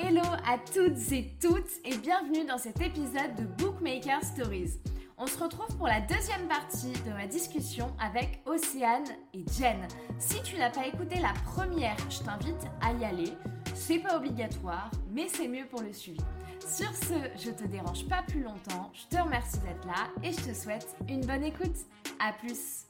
[0.00, 4.78] Hello à toutes et toutes et bienvenue dans cet épisode de Bookmaker Stories.
[5.16, 9.88] On se retrouve pour la deuxième partie de ma discussion avec Océane et Jen.
[10.20, 13.32] Si tu n'as pas écouté la première, je t'invite à y aller.
[13.74, 16.20] C'est pas obligatoire, mais c'est mieux pour le suivi.
[16.60, 20.50] Sur ce, je te dérange pas plus longtemps, je te remercie d'être là et je
[20.50, 21.76] te souhaite une bonne écoute.
[22.20, 22.86] À plus.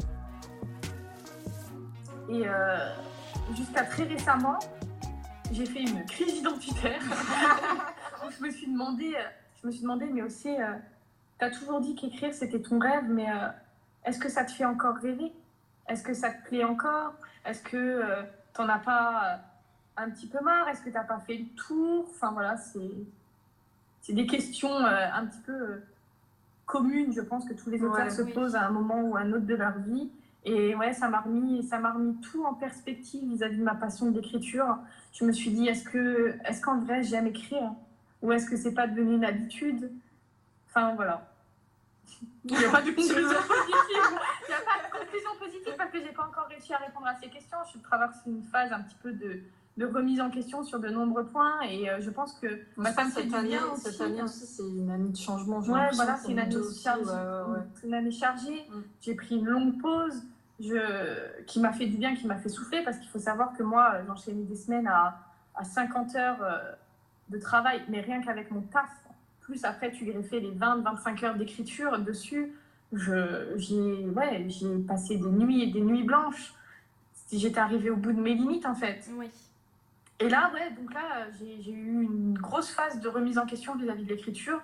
[2.28, 2.94] Et euh,
[3.56, 4.58] jusqu'à très récemment,
[5.52, 7.00] j'ai fait une crise identitaire.
[8.30, 9.22] je me suis demandé, euh,
[9.60, 10.74] je me suis demandé, mais aussi, euh,
[11.38, 13.48] tu as toujours dit qu'écrire c'était ton rêve, mais euh,
[14.04, 15.32] est-ce que ça te fait encore rêver?
[15.88, 17.14] Est-ce que ça te plaît encore?
[17.44, 18.02] Est-ce que
[18.54, 19.40] tu n'en as pas
[19.96, 20.68] un petit peu marre?
[20.68, 22.06] Est-ce que tu n'as pas fait le tour?
[22.10, 22.90] Enfin voilà, c'est
[24.02, 25.80] c'est des questions un petit peu
[26.66, 28.32] communes, je pense que tous les auteurs Ouais, se oui.
[28.32, 30.10] posent à un moment ou à un autre de leur vie.
[30.50, 34.10] Et ouais, ça m'a remis, ça m'a remis tout en perspective vis-à-vis de ma passion
[34.10, 34.78] d'écriture.
[35.12, 37.72] Je me suis dit, est-ce que, est-ce qu'en vrai j'aime écrire?
[38.22, 39.92] Ou est-ce que c'est pas devenu une habitude?
[40.68, 41.28] Enfin voilà.
[42.46, 43.74] Il n'y a pas de conclusion positive.
[43.90, 47.06] Il n'y a pas de conclusion positive parce que j'ai pas encore réussi à répondre
[47.06, 47.58] à ces questions.
[47.74, 49.40] Je traverse une phase un petit peu de,
[49.76, 52.46] de remise en question sur de nombreux points et euh, je pense que
[52.78, 55.58] bah, ça me fait cette année, cette année aussi, c'est une année de changement.
[55.58, 57.04] Ouais, voilà, pour c'est une nous année deux aussi, chargée.
[57.04, 57.66] ouais, ouais, ouais.
[57.74, 58.66] C'est une année chargée.
[58.70, 58.80] Mm.
[59.02, 60.22] J'ai pris une longue pause
[60.60, 61.42] je...
[61.44, 63.92] qui m'a fait du bien, qui m'a fait souffler, parce qu'il faut savoir que moi,
[63.94, 65.18] euh, j'enchaînais des semaines à,
[65.54, 66.72] à 50 heures euh,
[67.28, 68.90] de travail, mais rien qu'avec mon taf.
[69.40, 72.52] Plus après, tu greffais les 20-25 heures d'écriture dessus.
[72.92, 76.54] J'ai, ouais, j'ai passé des nuits et des nuits blanches.
[77.32, 79.08] J'étais arrivée au bout de mes limites, en fait.
[79.14, 79.30] Oui.
[80.20, 83.76] Et là, ouais, donc là, j'ai j'ai eu une grosse phase de remise en question
[83.76, 84.60] vis-à-vis de l'écriture.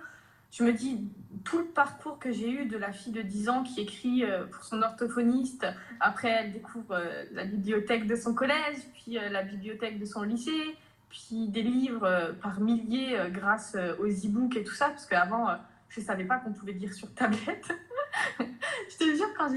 [0.57, 1.11] Je me dis,
[1.43, 4.47] tout le parcours que j'ai eu de la fille de 10 ans qui écrit euh,
[4.47, 5.67] pour son orthophoniste,
[5.99, 10.23] après elle découvre euh, la bibliothèque de son collège, puis euh, la bibliothèque de son
[10.23, 10.77] lycée,
[11.11, 15.49] puis des livres par milliers grâce aux e-books et tout ça, parce qu'avant,
[15.89, 17.73] je ne savais pas qu'on pouvait lire sur tablette.
[18.41, 19.49] je te jure, quand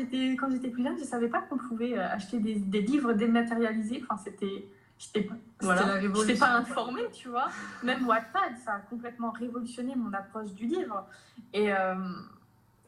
[0.52, 4.04] j'étais plus jeune, je ne savais pas qu'on pouvait acheter des, des livres dématérialisés.
[4.08, 4.67] Enfin, c'était...
[4.99, 5.99] J'étais voilà.
[6.39, 7.49] pas informée, tu vois.
[7.83, 11.05] Même Wattpad, ça a complètement révolutionné mon approche du livre.
[11.53, 11.95] Et euh,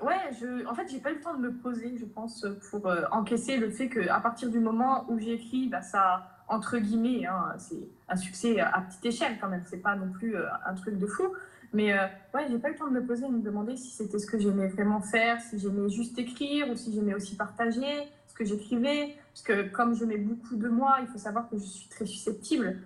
[0.01, 2.87] ouais, je, en fait, j'ai pas eu le temps de me poser, je pense, pour
[2.87, 7.27] euh, encaisser le fait qu'à partir du moment où j'ai écrit, bah, ça, entre guillemets,
[7.27, 9.63] hein, c'est un succès à petite échelle quand même.
[9.67, 11.27] C'est pas non plus euh, un truc de fou.
[11.73, 11.93] Mais
[12.33, 14.17] ouais, j'ai pas eu le temps de me poser et de me demander si c'était
[14.17, 18.09] ce que j'aimais vraiment faire, si j'aimais juste écrire ou si j'aimais aussi partager
[18.39, 19.17] que j'écrivais.
[19.33, 22.05] Parce que comme je mets beaucoup de moi, il faut savoir que je suis très
[22.05, 22.81] susceptible.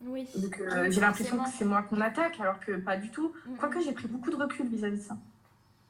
[0.00, 0.26] Oui.
[0.36, 3.32] Donc euh, Oui, j'ai l'impression que c'est moi qu'on attaque, alors que pas du tout.
[3.46, 5.16] Mm, Quoique j'ai pris beaucoup de recul vis-à-vis de ça.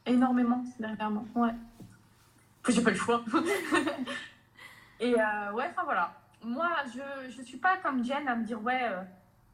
[0.05, 1.27] Énormément, dernièrement.
[1.35, 1.51] Ouais.
[2.69, 3.25] J'ai pas le choix.
[5.01, 6.13] Et euh, ouais, enfin voilà.
[6.43, 9.01] Moi, je, je suis pas comme Jen à me dire, ouais, euh,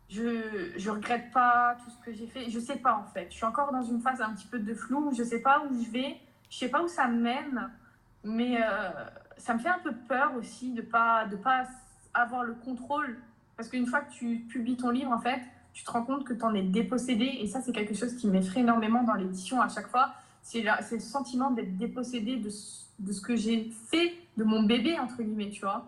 [0.09, 2.49] je, je regrette pas tout ce que j'ai fait.
[2.51, 3.27] Je sais pas en fait.
[3.31, 5.13] Je suis encore dans une phase un petit peu de flou.
[5.17, 6.17] Je sais pas où je vais.
[6.51, 7.71] Je sais pas où ça mène.
[8.23, 8.89] Mais euh,
[9.37, 11.67] ça me fait un peu peur aussi de pas, de pas
[12.13, 13.19] avoir le contrôle.
[13.57, 15.41] Parce qu'une fois que tu publies ton livre, en fait,
[15.73, 17.25] tu te rends compte que tu en es dépossédé.
[17.41, 20.13] Et ça, c'est quelque chose qui m'effraie énormément dans l'édition à chaque fois.
[20.43, 24.99] C'est le sentiment d'être dépossédé de, ce- de ce que j'ai fait, de mon bébé,
[24.99, 25.87] entre guillemets, tu vois.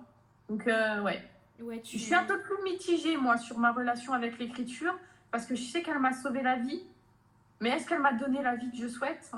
[0.49, 1.23] Donc, euh, ouais.
[1.61, 1.99] Ouais, tu...
[1.99, 4.95] Je suis un peu plus mitigée, moi, sur ma relation avec l'écriture,
[5.31, 6.83] parce que je sais qu'elle m'a sauvé la vie.
[7.61, 9.31] Mais est-ce qu'elle m'a donné la vie que je souhaite?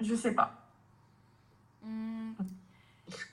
[0.00, 0.54] Je sais pas.
[1.82, 2.32] Hmm,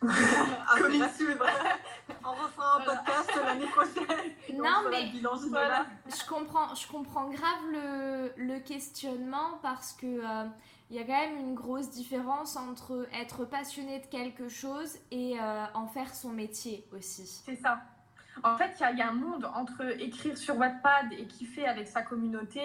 [0.04, 1.10] Ah, Comme c'est il vrai.
[1.12, 1.52] se vrai.
[2.26, 4.32] On refera un podcast l'année prochaine.
[4.54, 5.32] Non, mais bilan.
[5.50, 5.86] Voilà.
[6.08, 10.46] Je comprends, je comprends grave le, le questionnement parce que euh,
[10.90, 15.40] il y a quand même une grosse différence entre être passionné de quelque chose et
[15.40, 17.26] euh, en faire son métier aussi.
[17.46, 17.82] C'est ça.
[18.44, 22.02] En fait, il y a- un monde entre écrire sur Wattpad et kiffer avec sa
[22.02, 22.62] communauté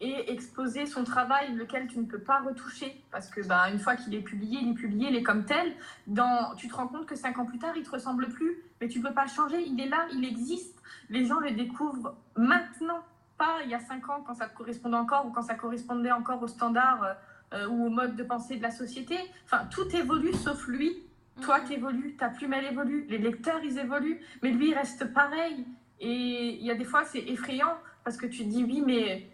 [0.00, 3.02] et exposer son travail, lequel tu ne peux pas retoucher.
[3.10, 5.74] Parce que bah, une fois qu'il est publié, il est publié, il est comme tel.
[6.06, 8.86] Dans, tu te rends compte que cinq ans plus tard, il te ressemble plus, mais
[8.88, 9.60] tu peux pas changer.
[9.60, 10.80] Il est là, il existe.
[11.10, 13.02] Les gens le découvrent maintenant,
[13.38, 16.42] pas il y a cinq ans quand ça correspondait encore ou quand ça correspondait encore
[16.42, 17.14] aux standards euh,
[17.54, 19.18] euh, ou au mode de pensée de la société.
[19.46, 20.96] Enfin, tout évolue sauf lui.
[21.42, 25.12] Toi, tu évolues, ta plume, elle évolue, les lecteurs, ils évoluent, mais lui, il reste
[25.12, 25.64] pareil.
[26.00, 29.28] Et il y a des fois, c'est effrayant parce que tu te dis, oui, mais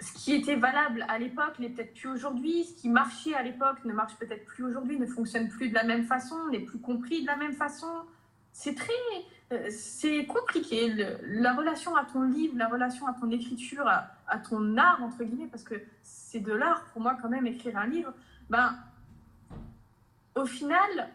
[0.00, 2.64] ce qui était valable à l'époque n'est peut-être plus aujourd'hui.
[2.64, 5.84] Ce qui marchait à l'époque ne marche peut-être plus aujourd'hui, ne fonctionne plus de la
[5.84, 7.90] même façon, n'est plus compris de la même façon.
[8.52, 8.92] C'est très.
[9.52, 10.88] euh, C'est compliqué.
[10.88, 15.02] Le- la relation à ton livre, la relation à ton écriture, à, à ton art,
[15.02, 18.12] entre guillemets, parce que c'est de l'art pour moi, quand même, écrire un livre.
[18.48, 18.74] Ben,
[20.36, 21.10] au final,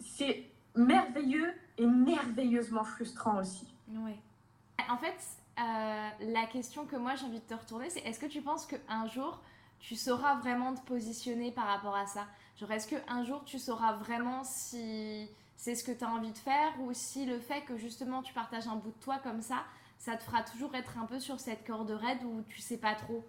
[0.00, 3.66] c'est merveilleux et merveilleusement frustrant aussi.
[3.88, 4.18] Ouais.
[4.88, 5.16] En fait,
[5.58, 8.66] euh, la question que moi j'ai envie de te retourner, c'est est-ce que tu penses
[8.66, 9.40] qu'un jour
[9.78, 12.26] tu sauras vraiment te positionner par rapport à ça?
[12.58, 16.38] Genre, est-ce qu'un jour tu sauras vraiment si c'est ce que tu as envie de
[16.38, 19.64] faire ou si le fait que justement tu partages un bout de toi comme ça,
[19.98, 22.94] ça te fera toujours être un peu sur cette corde raide où tu sais pas
[22.94, 23.24] trop?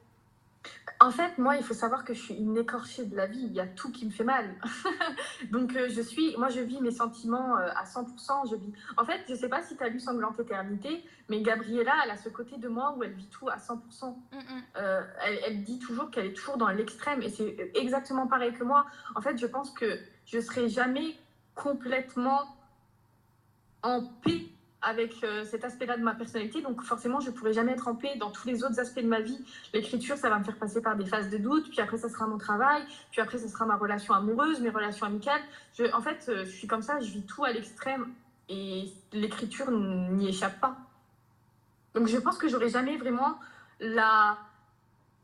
[0.99, 3.41] En fait, moi, il faut savoir que je suis une écorchée de la vie.
[3.41, 4.55] Il y a tout qui me fait mal.
[5.51, 8.49] Donc, euh, je suis, moi, je vis mes sentiments euh, à 100%.
[8.49, 8.71] Je vis.
[8.95, 12.17] En fait, je sais pas si tu as lu Sanglante Éternité, mais Gabriella, elle a
[12.17, 14.15] ce côté de moi où elle vit tout à 100%.
[14.77, 18.63] Euh, elle, elle, dit toujours qu'elle est toujours dans l'extrême et c'est exactement pareil que
[18.63, 18.85] moi.
[19.15, 21.15] En fait, je pense que je serai jamais
[21.55, 22.57] complètement
[23.83, 24.45] en paix
[24.85, 26.61] avec euh, cet aspect-là de ma personnalité.
[26.61, 29.07] Donc forcément, je ne pourrai jamais être en paix dans tous les autres aspects de
[29.07, 29.43] ma vie.
[29.73, 32.27] L'écriture, ça va me faire passer par des phases de doute, puis après, ça sera
[32.27, 35.41] mon travail, puis après, ça sera ma relation amoureuse, mes relations amicales.
[35.91, 38.13] En fait, euh, je suis comme ça, je vis tout à l'extrême
[38.47, 40.77] et l'écriture n'y échappe pas.
[41.95, 43.39] Donc je pense que j'aurai jamais vraiment
[43.79, 44.37] la,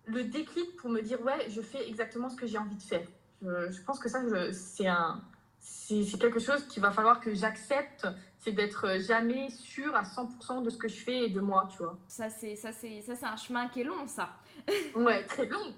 [0.08, 3.08] le déclic pour me dire, ouais, je fais exactement ce que j'ai envie de faire.
[3.44, 4.20] Je, je pense que ça,
[4.52, 5.22] c'est un...
[5.64, 8.08] C'est quelque chose qu'il va falloir que j'accepte
[8.42, 11.78] c'est d'être jamais sûr à 100% de ce que je fais et de moi, tu
[11.78, 11.98] vois.
[12.08, 14.30] Ça, c'est, ça, c'est, ça, c'est un chemin qui est long, ça.
[14.96, 15.76] ouais, très long.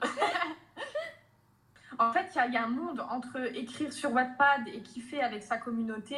[2.00, 5.44] en fait, il y, y, a un monde entre écrire sur Wattpad et kiffer avec
[5.44, 6.18] sa communauté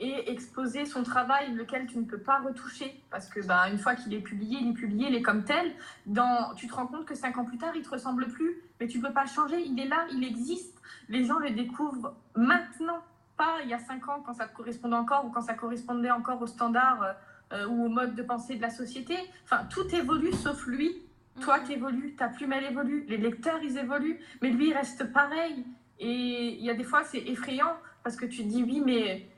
[0.00, 3.94] et exposer son travail, lequel tu ne peux pas retoucher, parce que bah, une fois
[3.94, 5.72] qu'il est publié, il est publié, il est comme tel.
[6.06, 8.88] Dans, tu te rends compte que cinq ans plus tard, il te ressemble plus, mais
[8.88, 9.60] tu peux pas changer.
[9.64, 10.76] Il est là, il existe.
[11.08, 13.00] Les gens le découvrent maintenant
[13.36, 16.40] pas il y a cinq ans quand ça correspondait encore ou quand ça correspondait encore
[16.40, 17.12] aux standards euh,
[17.52, 19.16] euh, ou au mode de pensée de la société.
[19.44, 21.02] Enfin, tout évolue sauf lui.
[21.40, 21.66] Toi, mhm.
[21.66, 25.64] tu évolues, ta plume, elle évolue, les lecteurs, ils évoluent, mais lui, il reste pareil.
[25.98, 29.28] Et il y a des fois, c'est effrayant parce que tu te dis, oui, mais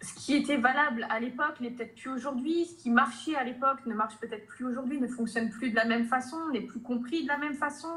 [0.00, 2.66] ce qui était valable à l'époque n'est peut-être plus aujourd'hui.
[2.66, 5.84] Ce qui marchait à l'époque ne marche peut-être plus aujourd'hui, ne fonctionne plus de la
[5.84, 7.88] même façon, n'est plus compris de la même façon.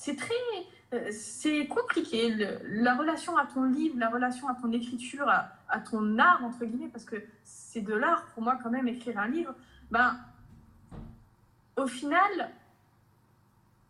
[0.00, 0.32] C'est très
[0.94, 2.32] euh, c'est compliqué.
[2.62, 6.86] la relation à ton livre, la relation à ton écriture, à, ton art, entre guillemets,
[6.86, 9.56] parce que c'est de l'art pour moi quand même écrire un livre,
[9.90, 10.16] ben,
[11.76, 12.52] au final,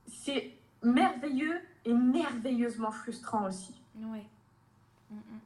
[0.07, 3.75] c'est merveilleux et merveilleusement frustrant aussi.
[3.97, 4.25] Ouais.
[5.11, 5.41] Mm, mm,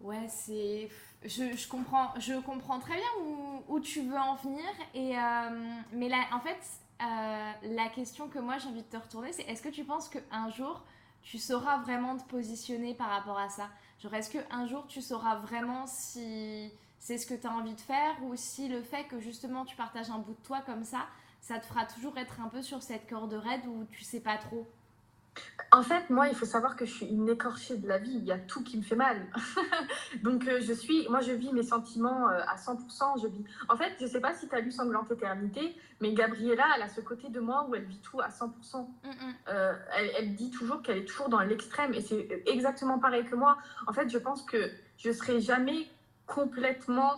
[0.00, 0.06] mm.
[0.06, 0.88] Ouais, c'est.
[1.22, 4.64] Je, comprends, je comprends très bien où, où tu veux en venir.
[4.94, 6.58] Et, euh, mais là, en fait,
[7.02, 10.08] euh, la question que moi j'ai envie de te retourner, c'est est-ce que tu penses
[10.08, 10.82] qu'un jour
[11.22, 13.68] tu sauras vraiment te positionner par rapport à ça?
[14.00, 17.80] Genre, est-ce qu'un jour tu sauras vraiment si c'est ce que tu as envie de
[17.80, 21.06] faire ou si le fait que justement tu partages un bout de toi comme ça,
[21.40, 24.38] ça te fera toujours être un peu sur cette corde raide où tu sais pas
[24.38, 24.66] trop?
[25.74, 28.12] En fait, moi, il faut savoir que je suis une écorchée de la vie.
[28.12, 29.26] Il y a tout qui me fait mal.
[30.22, 33.22] Donc, euh, je suis, moi, je vis mes sentiments euh, à 100%.
[33.22, 33.42] Je vis.
[33.70, 36.88] En fait, je sais pas si tu as lu Sanglante Éternité, mais Gabriella, elle a
[36.90, 38.48] ce côté de moi où elle vit tout à 100%.
[38.76, 39.34] Mm, mm.
[39.48, 43.34] euh, elle, elle, dit toujours qu'elle est toujours dans l'extrême et c'est exactement pareil que
[43.34, 43.56] moi.
[43.86, 45.88] En fait, je pense que je serai jamais
[46.26, 47.14] complètement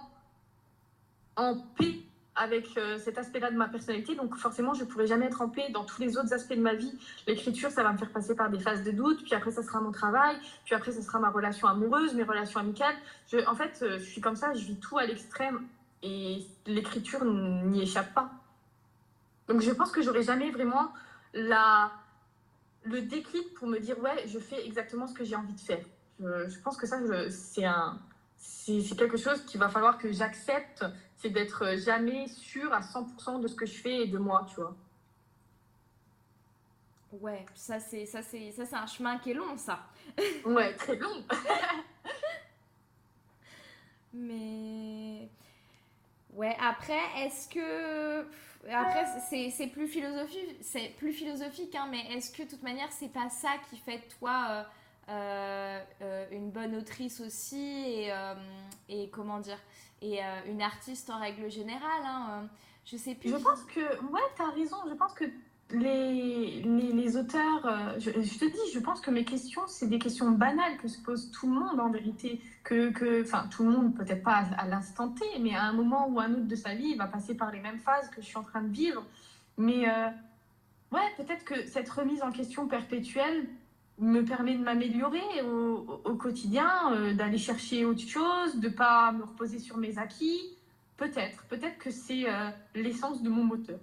[1.35, 2.05] en paix
[2.37, 4.17] avec euh, cet aspect-là de ma personnalité.
[4.17, 6.61] Donc forcément, je ne pourrai jamais être en paix dans tous les autres aspects de
[6.61, 6.93] ma vie.
[7.27, 9.81] L'écriture, ça va me faire passer par des phases de doute, puis après, ça sera
[9.81, 12.97] mon travail, puis après, ça sera ma relation amoureuse, mes relations amicales.
[13.29, 15.67] Je, en fait, euh, je suis comme ça, je vis tout à l'extrême
[16.03, 18.31] et l'écriture n'y échappe pas.
[19.49, 20.93] Donc je pense que j'aurai jamais vraiment
[21.35, 21.93] la,
[22.82, 25.85] le déclic pour me dire, ouais, je fais exactement ce que j'ai envie de faire.
[26.20, 26.99] Je, je pense que ça,
[27.31, 27.99] c'est un...
[28.46, 30.84] C'est quelque chose qu'il va falloir que j'accepte
[31.17, 34.56] c'est d'être jamais sûr à 100% de ce que je fais et de moi, tu
[34.56, 34.77] vois.
[37.13, 39.86] Ouais, ça c'est ça c'est ça c'est un chemin qui est long ça.
[40.44, 41.24] ouais, très long.
[44.13, 45.29] Mais
[46.34, 48.27] ouais, après est-ce que
[48.70, 53.13] après c'est plus philosophique, c'est plus philosophique hein, mais est-ce que de toute manière c'est
[53.13, 54.65] pas ça qui fait toi euh, euh, euh,
[55.08, 58.13] une bonne autrice aussi et,
[58.89, 59.58] et comment dire
[60.05, 62.03] et euh, une artiste en règle générale.
[62.05, 62.46] Hein, euh,
[62.84, 63.31] je sais plus.
[63.31, 64.77] Je pense que, ouais, tu as raison.
[64.89, 65.25] Je pense que
[65.70, 70.31] les, les, auteurs, euh, je, te dis, je pense que mes questions, c'est des questions
[70.31, 72.41] banales que se pose tout le monde en vérité.
[72.63, 76.06] Que, que, enfin, tout le monde, peut-être pas à, l'instant T, mais à un moment
[76.08, 78.27] ou un autre de sa vie, il va passer par les mêmes phases que je
[78.27, 79.03] suis en train de vivre.
[79.56, 79.87] Mais
[80.93, 83.46] ouais, peut-être que cette remise en question perpétuelle,
[83.98, 89.22] me permet de m'améliorer au, au, quotidien, euh, d'aller chercher autre chose, de pas me
[89.22, 90.41] reposer sur mes acquis.
[90.96, 93.79] Peut-être, peut-être que c'est euh, l'essence de mon moteur.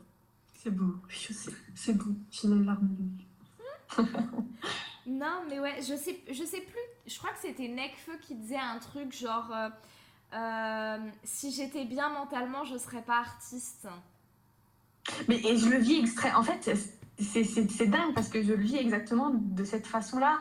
[0.53, 2.11] C'est beau, je sais, c'est beau.
[2.29, 2.89] J'ai une larme
[5.05, 6.79] non, mais ouais, je sais, je sais plus.
[7.05, 9.53] Je crois que c'était Necfeu qui disait un truc genre.
[11.23, 13.89] si j'étais bien mentalement, je serais pas artiste.
[15.27, 16.31] Mais et je le vis extrait.
[16.33, 16.71] En fait,
[17.21, 20.39] c'est dingue parce que je le vis exactement de cette façon-là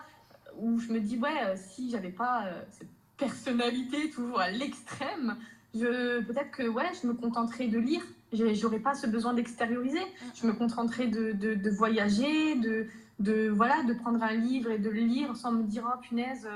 [0.58, 5.36] où je me dis ouais, si j'avais pas cette personnalité toujours à l'extrême,
[5.74, 8.02] je peut-être que ouais, je me contenterais de lire.
[8.32, 10.02] J'aurais pas ce besoin d'extérioriser.
[10.34, 12.86] Je me contenterais de, de, de voyager, de,
[13.18, 16.48] de voilà, de prendre un livre et de le lire sans me dire oh punaise,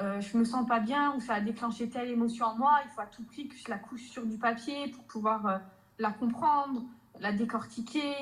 [0.00, 2.80] euh, je me sens pas bien ou ça a déclenché telle émotion en moi.
[2.84, 5.58] Il faut à tout prix que je la couche sur du papier pour pouvoir euh,
[5.98, 6.82] la comprendre,
[7.20, 8.14] la décortiquer.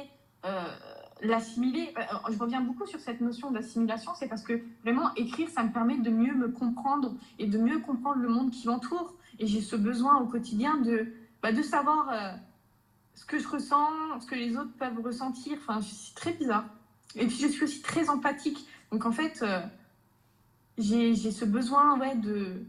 [0.45, 0.65] Euh,
[1.23, 1.95] l'assimiler.
[1.97, 5.73] Euh, je reviens beaucoup sur cette notion d'assimilation, c'est parce que vraiment écrire, ça me
[5.73, 9.15] permet de mieux me comprendre et de mieux comprendre le monde qui m'entoure.
[9.39, 12.33] Et j'ai ce besoin au quotidien de, bah, de savoir euh,
[13.15, 15.59] ce que je ressens, ce que les autres peuvent ressentir.
[15.59, 16.67] Enfin, c'est très bizarre.
[17.15, 18.67] Et puis je suis aussi très empathique.
[18.93, 19.61] Donc en fait, euh,
[20.79, 22.63] j'ai ce besoin ouais, de,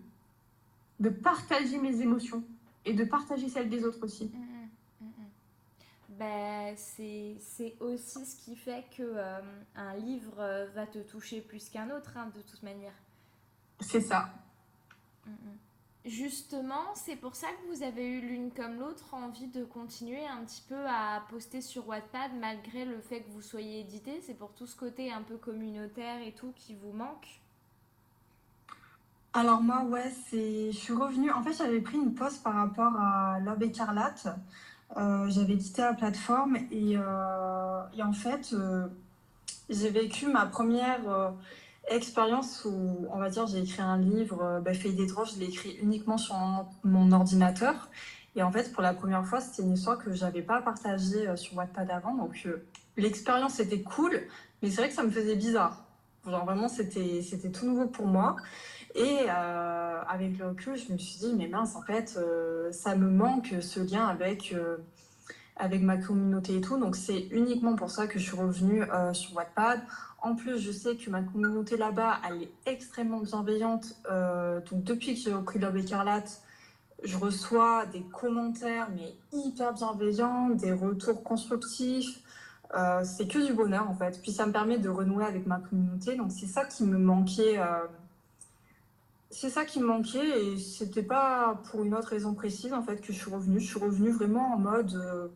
[0.99, 2.43] de partager mes émotions
[2.85, 4.31] et de partager celles des autres aussi.
[6.17, 9.39] Ben, c'est aussi ce qui fait que euh,
[9.75, 12.93] un livre euh, va te toucher plus qu'un autre, hein, de toute manière.
[13.79, 14.29] C'est ça.
[16.05, 20.43] Justement, c'est pour ça que vous avez eu l'une comme l'autre envie de continuer un
[20.45, 24.21] petit peu à poster sur Wattpad malgré le fait que vous soyez édité.
[24.25, 27.41] C'est pour tout ce côté un peu communautaire et tout qui vous manque
[29.33, 31.29] alors moi, ouais, c'est, je suis revenue.
[31.31, 34.27] En fait, j'avais pris une pause par rapport à L'Aube écarlate.
[34.95, 38.87] Euh, j'avais quitté la plateforme et, euh, en fait, euh,
[39.69, 41.33] j'ai vécu ma première
[41.89, 45.77] expérience où, on va dire, j'ai écrit un livre, bah, Feuille des je l'ai écrit
[45.81, 46.35] uniquement sur
[46.83, 47.89] mon ordinateur.
[48.35, 51.57] Et en fait, pour la première fois, c'était une histoire que j'avais pas partagée sur
[51.57, 52.13] Wattpad avant.
[52.13, 52.47] Donc,
[52.95, 54.21] l'expérience était cool,
[54.61, 55.86] mais c'est vrai que ça me faisait bizarre.
[56.29, 58.35] Genre, vraiment, c'était tout nouveau pour moi.
[58.95, 62.95] Et euh, avec le recul, je me suis dit, mais mince, en fait, euh, ça
[62.95, 64.77] me manque ce lien avec, euh,
[65.55, 66.77] avec ma communauté et tout.
[66.77, 69.81] Donc, c'est uniquement pour ça que je suis revenue sur Wattpad.
[70.21, 73.95] En plus, je sais que ma communauté là-bas, elle est extrêmement bienveillante.
[74.69, 76.41] donc, depuis que j'ai repris L'Aube écarlate,
[77.03, 82.19] je reçois des commentaires, mais hyper bienveillants, des retours constructifs.
[83.03, 84.19] C'est que du bonheur, en fait.
[84.21, 86.15] Puis, ça me permet de renouer avec ma communauté.
[86.15, 87.59] Donc, c'est ça qui me manquait
[89.29, 93.01] c'est ça qui me manquait et c'était pas pour une autre raison précise en fait
[93.01, 93.59] que je suis revenue.
[93.59, 95.27] Je suis revenue vraiment en mode euh,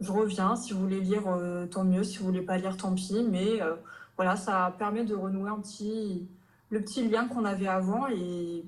[0.00, 2.94] je reviens, si vous voulez lire euh, tant mieux, si vous voulez pas lire tant
[2.94, 3.74] pis, mais euh,
[4.16, 6.28] voilà, ça permet de renouer un petit
[6.70, 8.64] le petit lien qu'on avait avant et,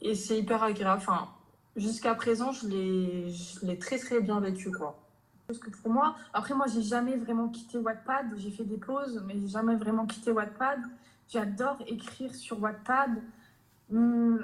[0.00, 0.98] et c'est hyper agréable.
[0.98, 1.28] Enfin,
[1.76, 5.03] jusqu'à présent, je l'ai très très bien vécu quoi.
[5.46, 9.22] Parce que pour moi, après moi j'ai jamais vraiment quitté Wattpad, j'ai fait des pauses
[9.26, 10.80] mais j'ai jamais vraiment quitté Wattpad.
[11.28, 13.22] J'adore écrire sur Wattpad.
[13.90, 14.36] Hmm,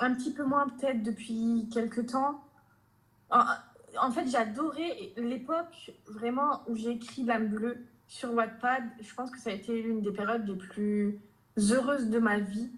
[0.00, 2.42] un petit peu moins peut-être depuis quelques temps.
[3.30, 8.84] En, fait, j'adorais l'époque vraiment où j'ai écrit L'âme bleue sur Wattpad.
[9.00, 11.20] Je pense que ça a été l'une des périodes les plus
[11.58, 12.70] heureuses de ma vie.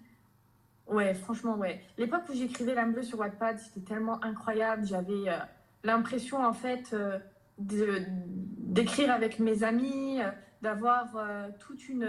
[0.87, 1.81] Ouais, franchement, ouais.
[1.97, 4.85] L'époque où j'écrivais L'âme bleue sur Wattpad, c'était tellement incroyable.
[4.85, 5.37] J'avais euh,
[5.83, 7.19] l'impression, en fait, euh,
[7.65, 10.29] d'écrire avec mes amis, euh,
[10.61, 11.17] d'avoir
[11.59, 12.07] toute une,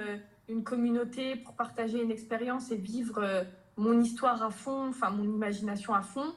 [0.48, 3.44] une communauté pour partager une expérience et vivre
[3.76, 6.34] mon histoire à fond, enfin mon imagination à fond.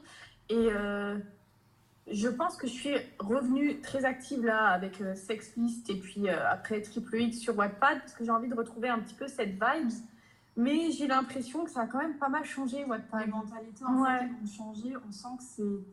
[0.50, 1.18] Et euh,
[2.12, 6.50] je pense que je suis revenue très active là avec euh, Sexlist et puis euh,
[6.50, 9.52] après Triple X sur Wattpad parce que j'ai envie de retrouver un petit peu cette
[9.52, 9.90] vibe.
[10.58, 13.26] Mais j'ai l'impression que ça a quand même pas mal changé Wattpad.
[13.26, 14.94] Les mentalités en fait, ont changé.
[15.08, 15.86] On sent que c'est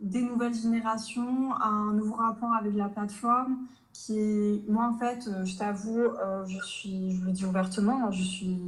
[0.00, 3.58] des nouvelles générations, un nouveau rapport avec la plateforme
[3.92, 4.68] qui est...
[4.68, 6.04] Moi en fait, je t'avoue,
[6.46, 8.60] je suis, je le dis ouvertement, je suis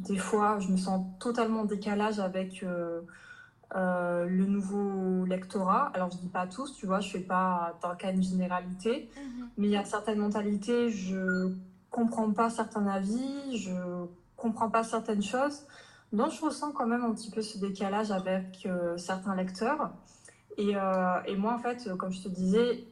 [0.00, 3.00] des fois, je me sens totalement en décalage avec euh,
[3.74, 5.90] euh, le nouveau lectorat.
[5.94, 9.10] Alors, je dis pas tous, tu vois, je fais pas dans le cas une généralité,
[9.16, 9.48] mhm.
[9.58, 11.52] mais il y a certaines mentalités, je
[11.90, 13.72] comprends pas certains avis, je
[14.36, 15.66] comprends pas certaines choses.
[16.12, 19.90] Donc, je ressens quand même un petit peu ce décalage avec euh, certains lecteurs.
[20.58, 20.72] Et,
[21.26, 22.84] et, moi, en fait, comme je te disais,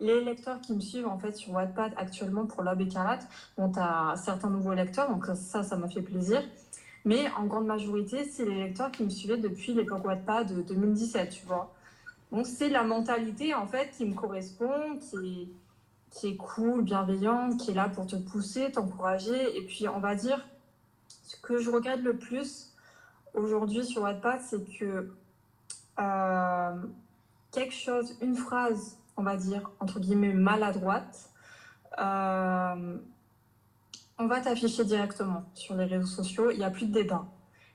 [0.00, 3.26] les lecteurs qui me suivent en fait sur Wattpad actuellement pour L'Aube écarlate
[3.58, 6.42] ont à certains nouveaux lecteurs, donc ça, ça m'a fait plaisir.
[7.04, 11.30] Mais en grande majorité, c'est les lecteurs qui me suivaient depuis l'époque Wattpad de 2017,
[11.30, 11.74] tu vois.
[12.32, 15.48] Donc c'est la mentalité en fait qui me correspond, qui est,
[16.10, 19.56] qui est cool, bienveillante, qui est là pour te pousser, t'encourager.
[19.56, 20.46] Et puis on va dire,
[21.24, 22.74] ce que je regrette le plus
[23.34, 25.10] aujourd'hui sur Wattpad, c'est que
[26.00, 26.76] euh,
[27.52, 31.30] quelque chose, une phrase on va dire, entre guillemets, maladroite,
[31.98, 32.96] euh,
[34.18, 36.50] on va t'afficher directement sur les réseaux sociaux.
[36.50, 37.26] Il n'y a plus de débat.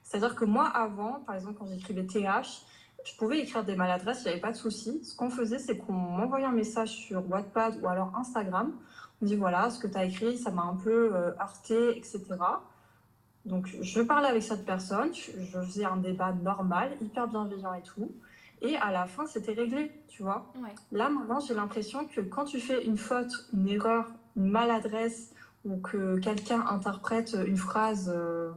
[0.03, 2.63] C'est-à-dire que moi, avant, par exemple, quand j'écrivais TH,
[3.03, 5.03] je pouvais écrire des maladresses, il n'y avait pas de souci.
[5.03, 8.73] Ce qu'on faisait, c'est qu'on m'envoyait un message sur Wattpad ou alors Instagram.
[9.21, 12.21] On dit voilà, ce que tu as écrit, ça m'a un peu euh, heurté, etc.
[13.45, 18.11] Donc, je parlais avec cette personne, je faisais un débat normal, hyper bienveillant et tout.
[18.61, 20.51] Et à la fin, c'était réglé, tu vois.
[20.91, 25.31] Là, maintenant, j'ai l'impression que quand tu fais une faute, une erreur, une maladresse,
[25.65, 28.51] ou que quelqu'un interprète une phrase, euh,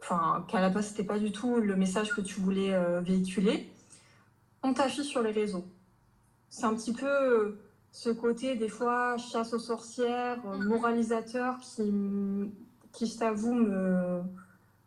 [0.00, 3.70] enfin, qu'à la base, c'était pas du tout le message que tu voulais euh, véhiculer,
[4.62, 5.64] on t'affiche sur les réseaux.
[6.48, 7.56] C'est un petit peu
[7.92, 11.82] ce côté, des fois, chasse aux sorcières, euh, moralisateur, qui,
[12.96, 14.22] qui je t'avoue, me,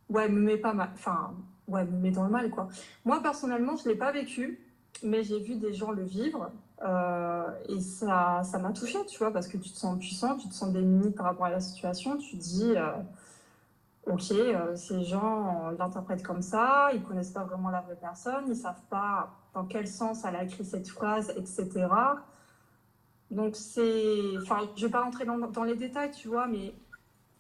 [0.10, 0.90] ouais, me met pas mal.
[0.94, 1.36] Enfin,
[1.68, 2.68] ouais, me met dans le mal, quoi.
[3.06, 4.60] Moi, personnellement, je ne l'ai pas vécu,
[5.04, 6.52] mais j'ai vu des gens le vivre.
[6.82, 10.48] Euh, et ça ça m'a touchée, tu vois, parce que tu te sens puissant, tu
[10.48, 12.18] te sens démuni par rapport à la situation.
[12.18, 12.92] Tu te dis, euh,
[14.08, 18.56] ok, euh, ces gens l'interprètent comme ça, ils connaissent pas vraiment la vraie personne, ils
[18.56, 21.88] savent pas dans quel sens elle a écrit cette phrase, etc.
[23.30, 26.74] Donc c'est, enfin, je vais pas rentrer dans, dans les détails, tu vois, mais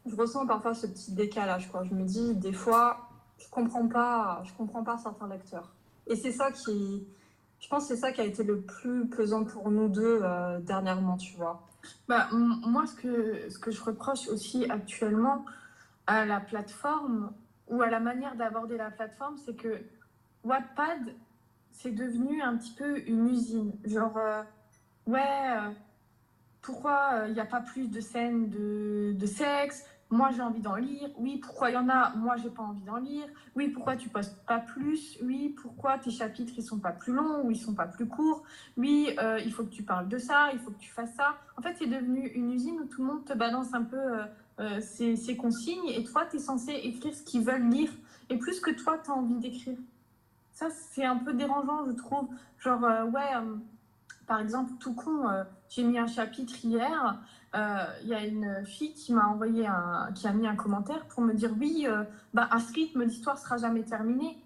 [0.05, 1.69] je ressens parfois ce petit décalage.
[1.83, 5.71] Je me dis, des fois, je comprends pas, comprends pas certains lecteurs.
[6.07, 7.05] Et c'est ça qui,
[7.59, 11.17] je pense, c'est ça qui a été le plus pesant pour nous deux euh, dernièrement,
[11.17, 11.61] tu vois.
[12.07, 15.45] Bah, moi, ce que, ce que je reproche aussi actuellement
[16.07, 17.31] à la plateforme
[17.67, 19.81] ou à la manière d'aborder la plateforme, c'est que
[20.43, 21.15] Wattpad,
[21.71, 23.73] c'est devenu un petit peu une usine.
[23.85, 24.41] Genre, euh,
[25.07, 25.69] ouais, euh,
[26.61, 29.85] pourquoi il n'y a pas plus de scènes de, de sexe?
[30.11, 31.09] Moi j'ai envie d'en lire.
[31.17, 32.15] Oui, pourquoi il y en a?
[32.15, 33.27] Moi j'ai pas envie d'en lire.
[33.55, 35.19] Oui, pourquoi tu postes pas plus?
[35.21, 38.43] Oui, pourquoi tes chapitres ils sont pas plus longs ou ils sont pas plus courts?
[38.75, 41.35] Oui, euh, il faut que tu parles de ça, il faut que tu fasses ça.
[41.57, 44.25] En fait, c'est devenu une usine où tout le monde te balance un peu euh,
[44.59, 47.91] euh, ses, consignes et toi tu es censé écrire ce qu'ils veulent lire
[48.29, 49.77] et plus que toi tu as envie d'écrire.
[50.53, 52.27] Ça, c'est un peu dérangeant, je trouve.
[52.57, 53.31] Genre, ouais,
[54.29, 55.25] par exemple, tout con,
[55.67, 57.19] j'ai mis un chapitre hier
[57.53, 61.05] il euh, y a une fille qui m'a envoyé un, qui a mis un commentaire
[61.07, 64.37] pour me dire oui, euh, bah, à ce rythme, l'histoire sera jamais terminée.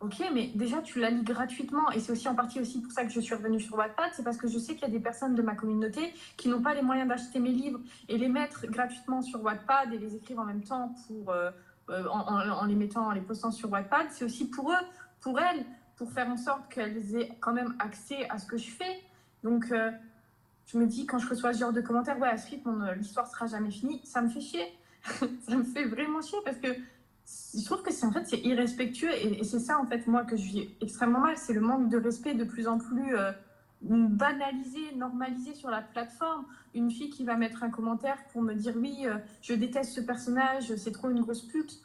[0.00, 3.04] Ok, mais déjà tu la lis gratuitement et c'est aussi en partie aussi pour ça
[3.04, 5.00] que je suis revenue sur Wattpad, c'est parce que je sais qu'il y a des
[5.00, 8.66] personnes de ma communauté qui n'ont pas les moyens d'acheter mes livres et les mettre
[8.66, 11.50] gratuitement sur Wattpad et les écrire en même temps pour euh,
[11.88, 14.84] en, les mettant, en les postant sur Wattpad, c'est aussi pour eux,
[15.22, 15.64] pour elles,
[15.96, 19.02] pour faire en sorte qu'elles aient quand même accès à ce que je fais.
[19.42, 19.72] Donc
[20.66, 22.94] je me dis, quand je reçois ce genre de commentaires, ouais, à ce rythme, euh,
[22.94, 24.66] l'histoire sera jamais finie, ça me fait chier.
[25.48, 26.68] ça me fait vraiment chier parce que
[27.54, 30.42] je trouve que c'est en fait irrespectueux et, c'est ça en fait moi que je
[30.42, 33.30] vis extrêmement mal, c'est le manque de respect de plus en plus euh,
[33.82, 36.44] banalisé, normalisé sur la plateforme.
[36.74, 40.00] Une fille qui va mettre un commentaire pour me dire oui, euh, je déteste ce
[40.00, 41.80] personnage, c'est trop une grosse pute.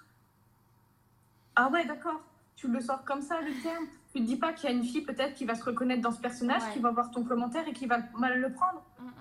[1.55, 2.21] Ah ouais, d'accord.
[2.61, 3.85] Tu le sors comme ça le terme.
[4.13, 6.11] Tu ne dis pas qu'il y a une fille peut-être qui va se reconnaître dans
[6.11, 8.83] ce personnage, qui va voir ton commentaire et qui va mal le prendre.
[8.99, 9.11] Mm, mm.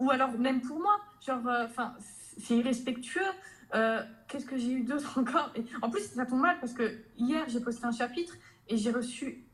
[0.00, 1.94] Ou alors même pour moi, genre, euh, enfin,
[2.36, 3.22] c'est irrespectueux.
[3.74, 6.98] Euh, qu'est-ce que j'ai eu d'autre encore et En plus, ça tombe mal parce que
[7.16, 8.34] hier, j'ai posté un chapitre
[8.68, 9.46] et j'ai reçu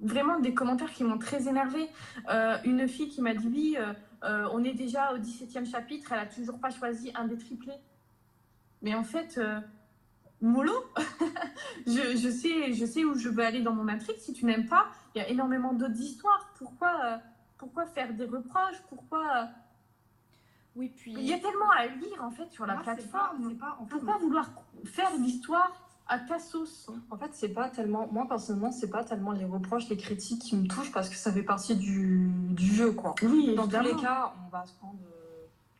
[0.00, 1.86] vraiment des commentaires qui m'ont très énervé.
[2.30, 3.76] Euh, une fille qui m'a dit oui,
[4.22, 7.78] on est déjà au 17e chapitre, elle a toujours pas choisi un des triplés.
[8.80, 9.38] Mais en fait,
[10.40, 10.84] mollo.
[11.86, 14.18] je, je, sais, je sais où je veux aller dans mon intrigue.
[14.18, 16.52] Si tu n'aimes pas, il y a énormément d'autres histoires.
[16.58, 17.16] Pourquoi, euh,
[17.58, 18.82] pourquoi faire des reproches?
[18.88, 19.44] Pourquoi euh,
[20.76, 23.56] Oui, puis il y a tellement à lire en fait sur la plateforme.
[23.88, 24.50] pourquoi vouloir
[24.84, 25.72] faire l'histoire
[26.08, 26.90] à ta sauce?
[27.10, 28.08] En fait, c'est pas tellement.
[28.12, 31.32] Moi personnellement, c'est pas tellement les reproches, les critiques qui me touchent parce que ça
[31.32, 33.14] fait partie du, du jeu, quoi.
[33.22, 33.54] Oui.
[33.54, 34.98] Dans tous les cas, on va se prendre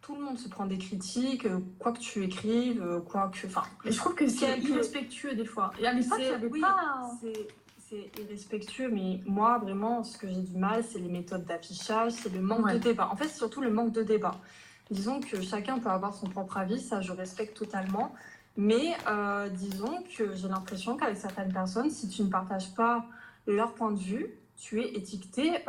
[0.07, 3.45] tout le monde se prend des critiques, euh, quoi que tu écrives, euh, quoi que.
[3.49, 5.73] Enfin, je trouve que c'est irrespectueux des fois.
[5.81, 7.11] Et à l'époque, oui, pas.
[7.89, 12.33] C'est irrespectueux, mais moi, vraiment, ce que j'ai du mal, c'est les méthodes d'affichage, c'est
[12.33, 13.09] le manque de débat.
[13.13, 14.37] En fait, c'est surtout le manque de débat.
[14.93, 18.15] Disons que chacun peut avoir son propre avis, ça, je respecte totalement.
[18.57, 23.07] Mais euh, disons que j'ai l'impression qu'avec certaines personnes, si tu ne partages pas
[23.49, 25.65] leur point de vue, tu es étiqueté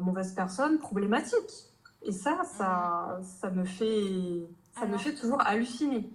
[0.00, 1.71] mauvaise personne, problématique.
[2.04, 6.08] Et ça, ça, ça me fait, ça me fait toujours halluciner.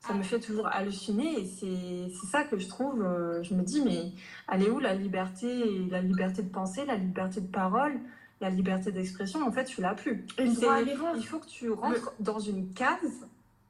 [0.00, 3.02] Ça me fait toujours halluciner et c'est ça que je trouve.
[3.02, 4.12] Euh, je me dis, mais
[4.50, 8.00] elle est où la liberté, la liberté de penser, la liberté de parole,
[8.40, 9.46] la liberté d'expression?
[9.46, 10.24] En fait, tu l'as plus.
[10.38, 13.26] Il faut que tu rentres dans une case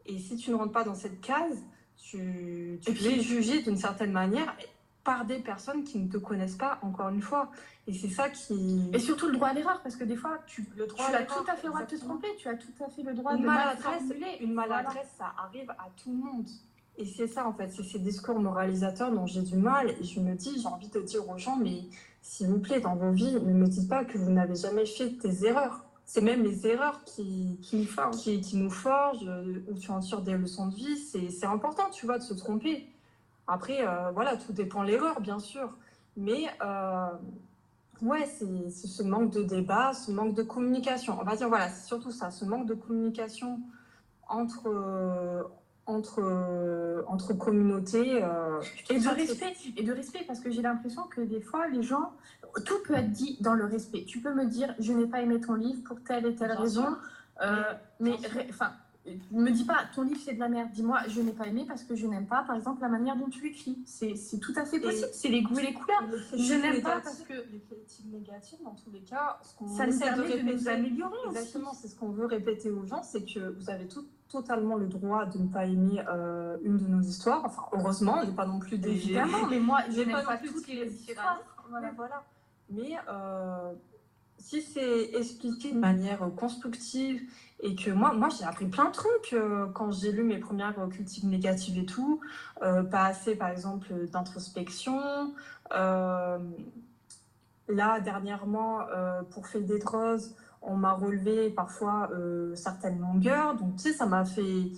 [0.06, 1.58] et si tu ne rentres pas dans cette case,
[1.96, 4.56] tu, tu es jugé d'une certaine manière
[5.04, 7.50] par des personnes qui ne te connaissent pas, encore une fois.
[7.86, 8.90] Et c'est ça qui.
[8.92, 11.22] Et surtout le droit à l'erreur, parce que des fois, tu, le droit tu as
[11.24, 13.34] tout à fait le droit de te tromper, tu as tout à fait le droit
[13.34, 14.02] une de maladresse,
[14.40, 16.48] Une maladresse, ça arrive à tout le monde.
[16.96, 19.90] Et c'est ça, en fait, c'est ces discours moralisateurs dont j'ai du mal.
[19.90, 21.84] Et je me dis, j'ai envie de dire aux gens, mais
[22.20, 25.08] s'il vous plaît, dans vos vies, ne me dites pas que vous n'avez jamais fait
[25.08, 25.84] des erreurs.
[26.04, 29.30] C'est même les erreurs qui, qui qui, qui nous forgent
[29.70, 30.96] où tu en tires des leçons de vie.
[30.98, 32.86] C'est important, tu vois, de se tromper.
[33.46, 35.74] Après, euh, voilà, tout dépend de l'erreur, bien sûr.
[36.16, 37.08] Mais euh,
[38.02, 41.18] ouais, c'est ce manque de débat, ce manque de communication.
[41.20, 43.60] On va dire, voilà, c'est surtout ça, ce manque de communication
[44.28, 45.42] entre, euh,
[45.86, 46.22] entre,
[47.08, 48.22] entre communautés.
[48.22, 51.82] Euh, et de respect, et de respect, parce que j'ai l'impression que des fois, les
[51.82, 52.12] gens,
[52.64, 54.04] tout peut être dit dans le respect.
[54.04, 56.96] Tu peux me dire, je n'ai pas aimé ton livre pour telle et telle raison,
[57.98, 58.12] mais
[58.50, 58.72] enfin
[59.32, 60.70] me dis pas ton livre c'est de la merde.
[60.72, 63.28] Dis-moi je n'ai pas aimé parce que je n'aime pas par exemple la manière dont
[63.28, 63.78] tu écris.
[63.86, 65.08] C'est tout à fait possible.
[65.12, 66.04] C'est les goûts et les couleurs.
[66.36, 69.86] je n'aime pas parce que les critiques négatives dans tous les cas, ce qu'on ça
[69.86, 71.16] nous permet de, nous améliorer.
[71.28, 74.86] Exactement, c'est ce qu'on veut répéter aux gens, c'est que vous avez tout, totalement le
[74.86, 77.42] droit de ne pas aimer euh, une de nos histoires.
[77.44, 78.90] Enfin heureusement, on n'est pas non plus des.
[78.90, 81.40] Évidemment, mais moi je n'aime pas, toutes les histoires.
[81.70, 81.90] Voilà.
[81.96, 82.24] voilà.
[82.68, 83.72] Mais euh,
[84.38, 87.22] si c'est expliqué de manière constructive
[87.62, 90.74] et que moi, moi j'ai appris plein de trucs euh, quand j'ai lu mes premières
[90.90, 92.20] critiques négatives et tout,
[92.62, 95.34] euh, pas assez par exemple d'introspection.
[95.72, 96.38] Euh,
[97.68, 98.80] là, dernièrement,
[99.30, 102.10] pour Faded de Rose, on m'a relevé parfois
[102.54, 104.72] certaines longueurs, donc tu sais, ça m'a fait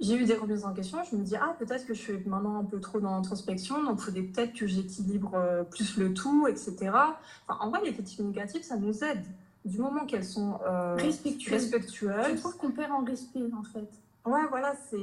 [0.00, 0.98] j'ai eu des remises en question.
[1.08, 3.98] Je me dis, ah, peut-être que je suis maintenant un peu trop dans l'introspection, donc
[4.00, 6.74] il faudrait peut-être que j'équilibre plus le tout, etc.
[7.46, 9.24] Enfin, en vrai, les critiques négatives, ça nous aide.
[9.64, 11.70] Du moment qu'elles sont euh, respectueuses.
[11.70, 13.88] Je trouve qu'on perd en respect, en fait.
[14.24, 14.98] Ouais, voilà, c'est.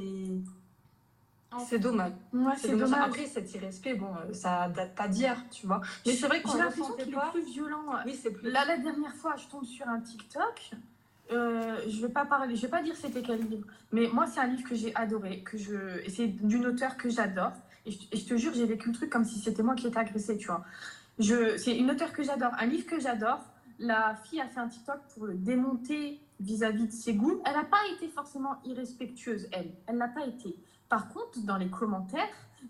[1.66, 2.12] C'est dommage.
[2.32, 3.06] Ouais, c'est dommage.
[3.06, 5.80] Après, cet irrespect, bon, euh, ça date pas d'hier, tu vois.
[6.06, 7.84] Mais c'est vrai qu'on a l'impression qu'il est plus violent.
[8.06, 8.50] Oui, c'est plus.
[8.50, 10.70] Là, la dernière fois, je tombe sur un TikTok
[11.32, 14.40] euh, je vais pas parler, je vais pas dire c'était quel livre, mais moi c'est
[14.40, 17.52] un livre que j'ai adoré, que je, c'est d'une auteure que j'adore.
[17.86, 20.36] Et, je, te jure, j'ai vécu le truc comme si c'était moi qui étais agressée,
[20.36, 20.64] tu vois.
[21.18, 23.40] Je, c'est une auteure que j'adore, un livre que j'adore.
[23.80, 27.40] La fille a fait un TikTok pour le démonter vis-à-vis de ses goûts.
[27.46, 29.72] Elle n'a pas été forcément irrespectueuse, elle.
[29.86, 30.54] Elle n'a pas été.
[30.90, 32.28] Par contre, dans les commentaires,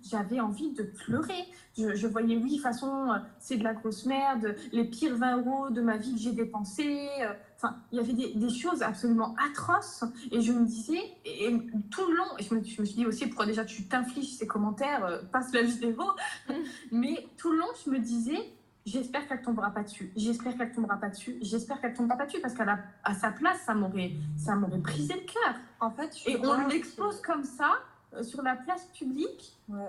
[0.08, 1.48] j'avais envie de pleurer.
[1.76, 5.38] Je, voyais, oui, de toute façon, euh, c'est de la grosse merde, les pires 20
[5.38, 7.08] euros de ma vie que j'ai dépensés.
[7.22, 10.04] Euh, enfin, il y avait des, choses absolument atroces.
[10.30, 11.50] Et je me disais, et,
[11.90, 14.36] tout le long, et je me, je me, suis dit aussi, pourquoi déjà tu t'infliges
[14.36, 16.02] ces commentaires, euh, passe la vidéo.
[16.92, 18.52] Mais tout le long, je me disais,
[18.86, 20.12] j'espère qu'elle tombera pas dessus.
[20.16, 21.36] J'espère qu'elle tombera pas dessus.
[21.42, 25.14] J'espère qu'elle tombera pas dessus parce qu'à à sa place, ça m'aurait, ça m'aurait brisé
[25.14, 25.54] le cœur.
[25.80, 27.72] En fait, et on l'expose comme ça
[28.14, 29.58] euh, sur la place publique.
[29.70, 29.88] Euh,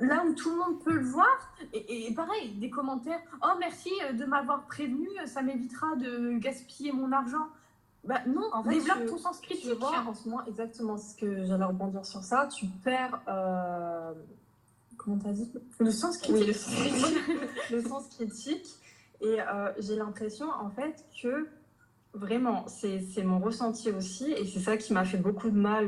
[0.00, 1.54] là où tout le monde peut le voir.
[1.72, 3.20] Et, pareil, des commentaires.
[3.42, 7.48] Oh, merci euh, de m'avoir prévenu, ça m'évitera de gaspiller mon argent.
[8.04, 9.68] Bah non, en fait, développe ton sens critique.
[9.68, 12.46] Tu vois, en ce moment, exactement ce que j'allais rebondir sur ça.
[12.46, 13.20] Tu perds.
[13.26, 14.14] Euh...
[15.06, 16.46] Comment t'as dit Le sens critique.
[17.70, 18.66] le, sens critique.
[19.22, 19.38] Et
[19.78, 21.48] j'ai l'impression, en fait, que
[22.12, 24.30] vraiment, c'est mon ressenti aussi.
[24.32, 25.86] Et c'est ça qui m'a fait beaucoup de mal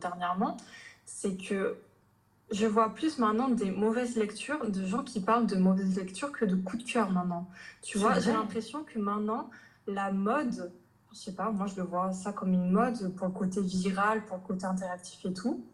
[0.00, 0.56] dernièrement
[1.08, 1.76] c'est que
[2.50, 6.44] je vois plus maintenant des mauvaises lectures, de gens qui parlent de mauvaises lectures que
[6.44, 7.48] de coups de cœur maintenant.
[7.82, 9.50] Tu vois, j'ai l'impression que maintenant,
[9.86, 10.70] la mode,
[11.12, 14.24] je sais pas, moi je le vois ça comme une mode pour le côté viral,
[14.26, 15.64] pour le côté interactif et tout.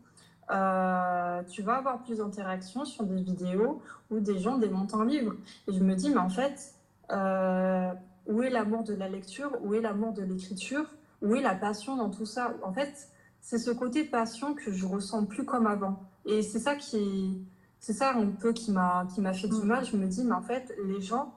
[0.51, 3.81] Euh, tu vas avoir plus d'interactions sur des vidéos
[4.11, 5.35] où des gens démontent un livre.
[5.69, 6.75] Et je me dis, mais en fait,
[7.11, 7.91] euh,
[8.27, 9.51] où est l'amour de la lecture?
[9.63, 10.87] Où est l'amour de l'écriture?
[11.23, 12.55] Où est la passion dans tout ça?
[12.63, 13.09] En fait,
[13.41, 16.01] c'est ce côté passion que je ressens plus comme avant.
[16.27, 17.39] Et c'est ça qui,
[17.79, 19.65] c'est ça un peu qui m'a, qui m'a fait du mm.
[19.65, 19.85] mal.
[19.85, 21.35] Je me dis, mais en fait, les gens,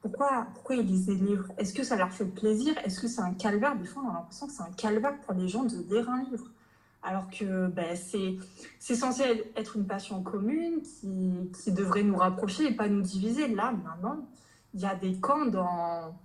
[0.00, 1.48] pourquoi, pourquoi ils lisent des livres?
[1.56, 2.74] Est-ce que ça leur fait plaisir?
[2.84, 3.76] Est-ce que c'est un calvaire?
[3.76, 6.24] Des fois, on a l'impression que c'est un calvaire pour les gens de lire un
[6.24, 6.46] livre.
[7.06, 8.36] Alors que ben, c'est,
[8.78, 13.46] c'est censé être une passion commune qui, qui devrait nous rapprocher et pas nous diviser.
[13.48, 14.26] Là, maintenant,
[14.72, 16.16] il y a des camps dans,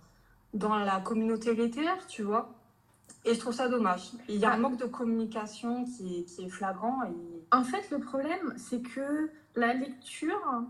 [0.54, 2.56] dans la communauté littéraire, tu vois.
[3.26, 4.12] Et je trouve ça dommage.
[4.30, 7.04] Il y a un manque de communication qui est, qui est flagrant.
[7.04, 7.44] Et...
[7.52, 10.64] En fait, le problème, c'est que la lecture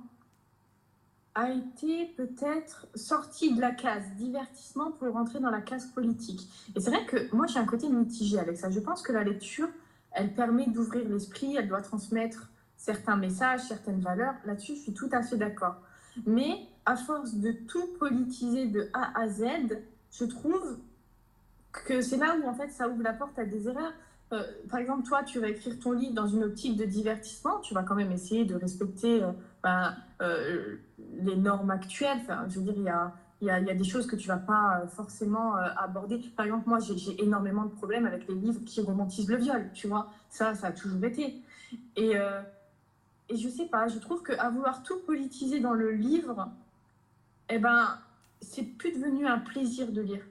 [1.36, 6.50] a été peut-être sortie de la case divertissement pour rentrer dans la case politique.
[6.76, 8.72] Et c'est vrai que moi, j'ai un côté mitigé avec ça.
[8.72, 9.69] Je pense que la lecture,
[10.12, 14.36] elle permet d'ouvrir l'esprit, elle doit transmettre certains messages, certaines valeurs.
[14.45, 15.76] Là-dessus, je suis tout à fait d'accord.
[16.26, 19.43] Mais à force de tout politiser de A à Z,
[20.12, 20.78] je trouve
[21.72, 23.93] que c'est là où en fait ça ouvre la porte à des erreurs.
[24.32, 27.74] Euh, par exemple, toi, tu vas écrire ton livre dans une optique de divertissement, tu
[27.74, 29.32] vas quand même essayer de respecter euh,
[29.63, 30.76] ben, euh,
[31.22, 32.19] les normes actuelles.
[32.48, 34.38] Je veux dire, il y a, y, a, y a, des choses que tu vas
[34.38, 36.19] pas forcément aborder.
[36.36, 39.88] Par exemple, moi, j'ai énormément de problèmes avec les livres qui romantisent le viol, tu
[39.88, 40.12] vois.
[40.30, 41.41] Ça, ça a toujours été.
[41.95, 42.41] Et, euh,
[43.30, 46.49] et je sais pas, je trouve qu'à vouloir tout politiser dans le livre,
[47.49, 47.97] eh ben,
[48.41, 50.23] c'est plus devenu un plaisir de lire.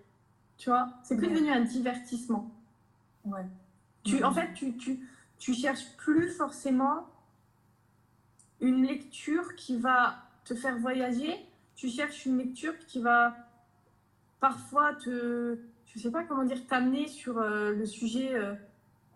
[0.57, 1.35] Tu vois C'est plus Ouais.
[1.35, 2.51] devenu un divertissement.
[3.25, 3.47] Ouais.
[4.05, 4.23] Tu.
[4.25, 4.99] En fait, tu, tu,
[5.39, 7.07] tu cherches plus forcément
[8.61, 11.37] une lecture qui va te faire voyager.
[11.79, 13.37] Tu cherches une lecture qui va
[14.41, 18.35] parfois te, je sais pas comment dire, t'amener sur euh, le sujet.
[18.35, 18.55] euh,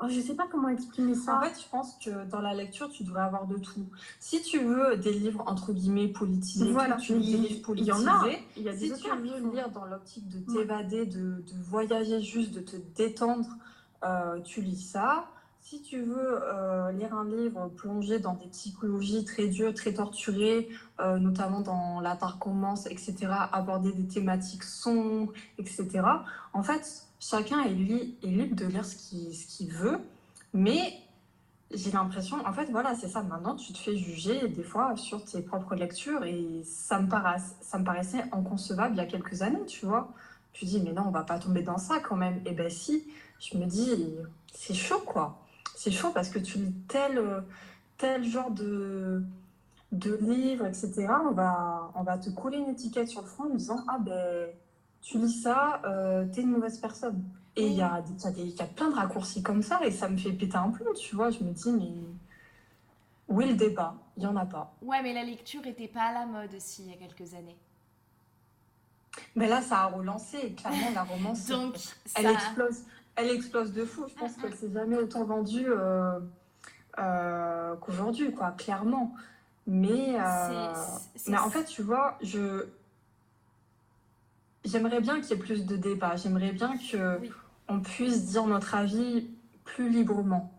[0.01, 1.39] oh, je sais pas comment exprimer ça.
[1.39, 3.87] En fait, je pense que dans la lecture, tu devrais avoir de tout.
[4.21, 7.91] Si tu veux des livres entre guillemets politisés, voilà, tu lis des livres il politisés.
[7.91, 8.29] y en a.
[8.57, 12.21] Il y a des Si tu veux lire dans l'optique de t'évader, de, de voyager
[12.23, 13.49] juste, de te détendre,
[14.05, 15.27] euh, tu lis ça.
[15.63, 20.69] Si tu veux euh, lire un livre plongé dans des psychologies très dures, très torturées,
[21.01, 26.03] euh, notamment dans la dark romance, etc., aborder des thématiques sombres, etc.,
[26.53, 29.99] en fait, chacun est, li- est libre de lire ce qu'il veut,
[30.53, 30.95] mais
[31.73, 33.23] j'ai l'impression, en fait, voilà, c'est ça.
[33.23, 38.25] Maintenant, tu te fais juger des fois sur tes propres lectures et ça me, paraissait
[38.33, 40.13] inconcevable il y a quelques années, tu vois.
[40.53, 42.41] Tu dis, mais non, on va pas tomber dans ça quand même.
[42.47, 43.05] Et ben si,
[43.41, 44.17] je me dis,
[44.55, 45.42] c'est chaud, quoi.
[45.83, 47.41] C'est chaud parce que tu lis tel, euh,
[47.99, 49.21] tel genre de,
[49.91, 51.09] de livre, etc.
[51.29, 54.49] On va, on va te coller une étiquette sur le front en disant, ah ben,
[55.01, 57.25] tu lis ça, euh, t'es une mauvaise personne.
[57.57, 59.43] Et il y a, des- il y, a des- il y a plein de raccourcis
[59.43, 61.31] comme ça et ça me fait péter un plomb, tu vois.
[61.31, 61.91] Je me dis, mais
[63.27, 63.97] où est le débat?
[64.17, 64.73] Il n'y en a pas.
[64.83, 67.57] Ouais, mais la lecture était pas à la mode aussi il y a quelques années.
[69.35, 70.53] Mais là, ça a relancé.
[70.53, 71.75] Clairement, la romance, Donc,
[72.15, 72.31] elle ça...
[72.31, 72.83] explose.
[73.17, 74.05] Elle explose de fou.
[74.09, 76.19] Je pense qu'elle s'est jamais autant vendue euh,
[76.99, 79.15] euh, qu'aujourd'hui, quoi, clairement.
[79.67, 82.67] Mais, euh, c'est- c'est- mais en fait, tu vois, je
[84.65, 86.17] j'aimerais bien qu'il y ait plus de débats.
[86.17, 87.31] J'aimerais bien que Oui.
[87.69, 89.29] on puisse dire notre avis
[89.65, 90.53] plus librement,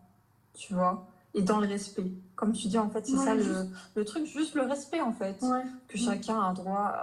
[0.54, 2.10] tu vois, et dans le respect.
[2.36, 5.00] Comme tu dis, en fait, c'est Ouais, ça le, juste- le truc, juste le respect,
[5.00, 5.62] en fait Ouais.
[5.88, 6.94] que chacun a droit,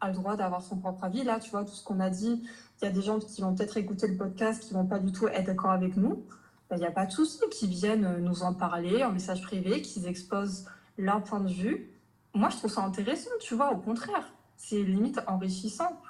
[0.00, 1.24] a le droit d'avoir son propre avis.
[1.24, 2.42] Là, tu vois, tout ce qu'on a dit,
[2.80, 5.12] il y a des gens qui vont peut-être écouter le podcast qui vont pas du
[5.12, 6.24] tout être d'accord avec nous.
[6.68, 9.42] Ben, Il n'y a pas de souci, qui viennent euh, nous en parler en message
[9.42, 11.90] privé, qu'ils exposent leur point de vue.
[12.34, 14.32] Moi, je trouve ça intéressant, tu vois, au contraire.
[14.56, 16.00] C'est limite enrichissant.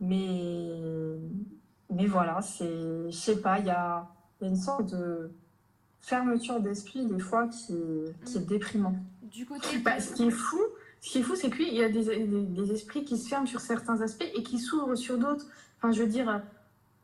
[0.00, 1.16] Mais,
[1.90, 4.08] mais voilà, c'est, je sais pas, il y a,
[4.40, 5.30] il y a une sorte de
[6.00, 7.74] fermeture d'esprit des fois qui,
[8.24, 8.94] qui est déprimant.
[9.22, 10.60] Du côté Bah, ce qui est fou,
[11.00, 13.60] ce qui est fou, c'est qu'il y a des, des, esprits qui se ferment sur
[13.60, 15.46] certains aspects et qui s'ouvrent sur d'autres.
[15.78, 16.42] Enfin, je veux dire,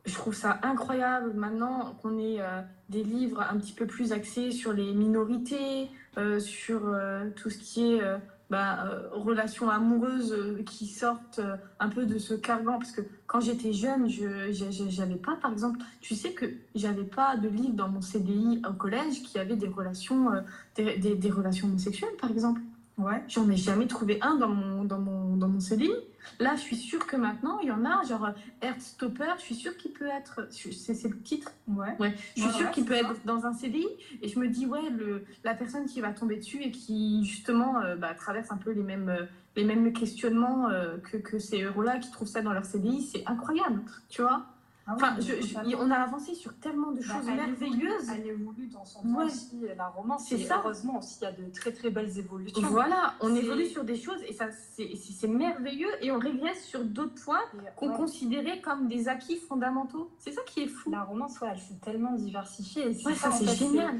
[0.05, 4.51] je trouve ça incroyable maintenant qu'on ait euh, des livres un petit peu plus axés
[4.51, 8.01] sur les minorités, euh, sur euh, tout ce qui est
[8.49, 11.39] bah, relations amoureuses qui sortent
[11.79, 12.77] un peu de ce carcan.
[12.77, 14.51] Parce que quand j'étais jeune, je
[14.89, 18.73] j'avais pas, par exemple, tu sais que j'avais pas de livre dans mon CDI au
[18.73, 20.29] collège qui avait des relations,
[20.75, 22.61] des relations homosexuelles, par exemple.
[22.97, 23.23] Ouais.
[23.27, 25.91] J'en ai jamais trouvé un dans mon, dans mon, dans mon CDI.
[26.39, 28.29] Là, je suis sûre que maintenant, il y en a, genre
[28.61, 30.47] Heartstopper, je suis sûre qu'il peut être.
[30.51, 31.95] C'est le titre Ouais.
[31.99, 32.13] Ouais.
[32.35, 33.87] Je suis Ouais, sûre ouais, qu'il peut être dans un CDI.
[34.21, 37.81] Et je me dis, ouais, le, la personne qui va tomber dessus et qui, justement,
[37.81, 39.25] euh, bah, traverse un peu les mêmes, euh,
[39.55, 43.23] les mêmes questionnements euh, que, que ces héros-là qui trouvent ça dans leur CDI, c'est
[43.25, 44.45] incroyable, tu vois.
[44.85, 45.77] Ah Enfin, oui, je- je- totalement.
[45.79, 48.09] on a avancé sur tellement de Bah, choses elle merveilleuses.
[48.13, 49.25] Elle évolue dans son temps Ouais.
[49.25, 50.25] aussi, la romance.
[50.27, 50.57] C'est ça.
[50.61, 52.67] heureusement aussi, il y a de très très belles évolutions.
[52.67, 57.15] Voilà, on évolue sur des choses et ça c'est merveilleux et on régresse sur d'autres
[57.23, 57.39] points
[57.77, 60.11] qu'on ouais, considérait comme des acquis fondamentaux.
[60.19, 60.91] C'est ça qui est fou.
[60.91, 62.83] La romance, ouais, elle s'est tellement diversifiée.
[62.91, 63.95] et Ouais, ça c'est génial.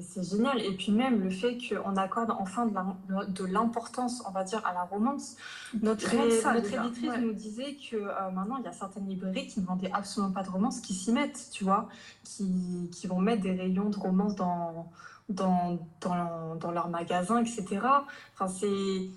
[0.00, 0.60] C'est génial.
[0.62, 4.84] Et puis même le fait qu'on accorde enfin de l'importance, on va dire, à la
[4.84, 5.36] romance.
[5.82, 6.08] Notre,
[6.40, 9.66] ça, notre éditrice nous disait que euh, maintenant, il y a certaines librairies qui ne
[9.66, 11.88] vendaient absolument pas de romance, qui s'y mettent, tu vois,
[12.24, 14.90] qui, qui vont mettre des rayons de romance dans,
[15.28, 17.64] dans, dans, dans leur magasin, etc.
[18.34, 19.08] Enfin, c'est...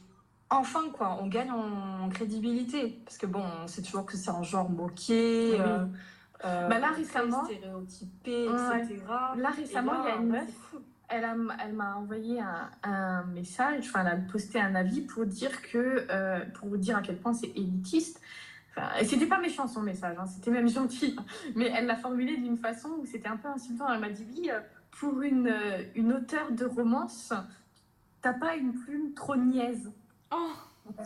[0.49, 3.01] Enfin, quoi, on gagne en crédibilité.
[3.05, 5.57] Parce que bon, on sait toujours que c'est un genre moqué, Oui.
[5.59, 5.85] euh,
[6.45, 8.79] euh, Bah là, récemment- stéréotypé, Ouais.
[8.83, 9.01] etc.
[9.37, 10.75] Là récemment, il y a une meuf,
[11.09, 16.05] elle m'a envoyé un, un message, enfin elle a posté un avis pour dire que,
[16.09, 18.21] euh, pour vous dire à quel point c'est élitiste.
[18.77, 21.15] Enfin, c'était pas méchant son message, hein, c'était même gentil,
[21.55, 23.91] mais elle l'a formulé d'une façon où c'était un peu insultant.
[23.93, 24.59] Elle m'a dit oui, euh,
[24.99, 27.33] pour une, euh, une auteure de romance,
[28.21, 29.91] t'as pas une plume trop niaise.
[30.31, 30.51] Oh,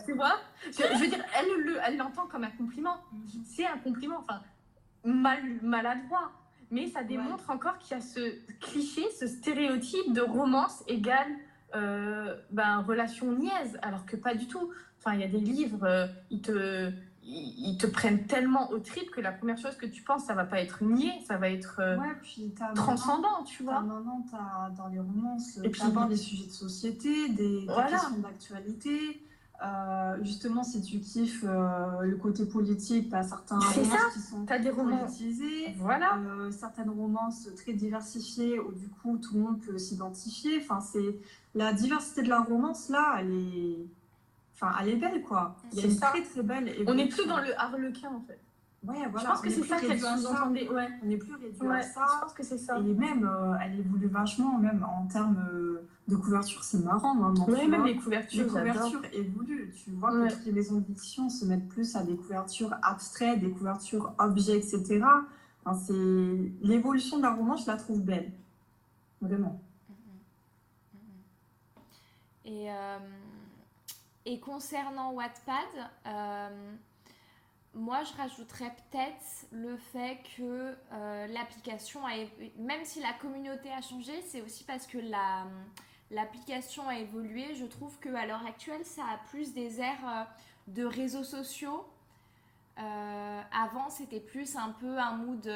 [0.04, 0.34] Tu vois?
[0.66, 2.96] Je, je veux dire, elle le- elle l'entend comme un compliment.
[3.44, 4.40] C'est un compliment, enfin,
[5.04, 6.32] mal, maladroit.
[6.72, 11.26] Mais ça démontre encore qu'il y a ce cliché, ce stéréotype de romance égale
[11.74, 14.70] euh, ben, relation niaise, alors que pas du tout.
[14.98, 16.92] Enfin, il y a des livres, euh, ils te,
[17.30, 20.44] ils, te prennent tellement au trip que la première chose que tu penses, ça va
[20.44, 23.80] pas être nié, ça va être euh, ouais, puis transcendant, tu vois.
[23.80, 29.22] Maintenant, as, dans les romances, et puis des sujets de société, des, questions d'actualité.
[29.62, 34.50] Euh, justement, si tu kiffes euh, le côté politique, tu as certains romances qui sont
[34.50, 36.18] as des politisés, voilà.
[36.50, 40.62] certaines romances très diversifiées où du coup tout le monde peut s'identifier.
[40.62, 41.14] Enfin, c'est
[41.54, 43.86] la diversité de la romance là, elle est
[44.60, 45.56] Enfin, elle est belle, quoi.
[45.72, 46.74] C'est très, très belle.
[46.86, 48.38] On n'est plus dans le harlequin, en fait.
[48.82, 49.20] Ouais, voilà.
[49.20, 50.68] Je pense que c'est ça qu'elle sous-entendait.
[50.68, 50.88] Ouais.
[51.02, 52.06] On n'est plus réduit à ça.
[52.14, 52.78] Je pense que c'est ça.
[52.78, 57.46] Et même, euh, elle évolue vachement, même en termes euh, de couverture, c'est marrant maintenant.
[57.46, 58.44] Ouais, même les couvertures.
[58.44, 59.72] Les couvertures évoluent.
[59.84, 63.50] Tu vois que toutes les maisons d'édition se mettent plus à des couvertures abstraites, des
[63.50, 65.04] couvertures objets, etc.
[65.64, 68.32] Enfin, c'est l'évolution de la romance, je la trouve belle.
[69.20, 69.60] Vraiment.
[69.90, 70.96] Mm-hmm.
[72.46, 72.50] Mm-hmm.
[72.50, 72.70] Et.
[72.70, 72.98] Euh,
[74.26, 76.72] et concernant Wattpad, euh,
[77.74, 82.12] moi je rajouterais peut-être le fait que euh, l'application a
[82.58, 85.46] même si la communauté a changé, c'est aussi parce que la
[86.10, 87.54] l'application a évolué.
[87.54, 90.24] Je trouve que à l'heure actuelle, ça a plus des airs euh,
[90.66, 91.86] de réseaux sociaux.
[93.52, 95.46] avant, c'était plus un peu un mood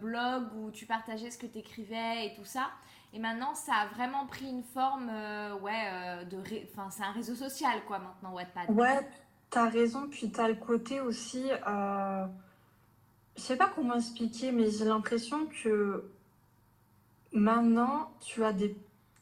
[0.00, 2.70] blog où tu partageais ce que tu écrivais et tout ça.
[3.14, 6.38] Et maintenant, ça a vraiment pris une forme, euh, ouais, euh, de,
[6.72, 8.68] enfin, c'est un réseau social, quoi, maintenant, Wattpad.
[8.70, 9.08] Ouais,
[9.50, 10.08] t'as raison.
[10.10, 12.26] Puis t'as le côté aussi, euh...
[13.36, 16.10] je sais pas comment expliquer, mais j'ai l'impression que
[17.32, 18.76] maintenant, tu as des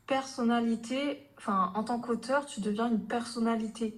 [0.06, 1.28] personnalités.
[1.36, 3.94] Enfin, en tant qu'auteur, tu deviens une personnalité.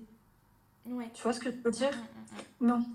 [0.87, 1.09] Ouais.
[1.15, 1.97] Tu vois ce que je veux dire?
[1.97, 2.67] Mm, mm, mm.
[2.67, 2.87] Non.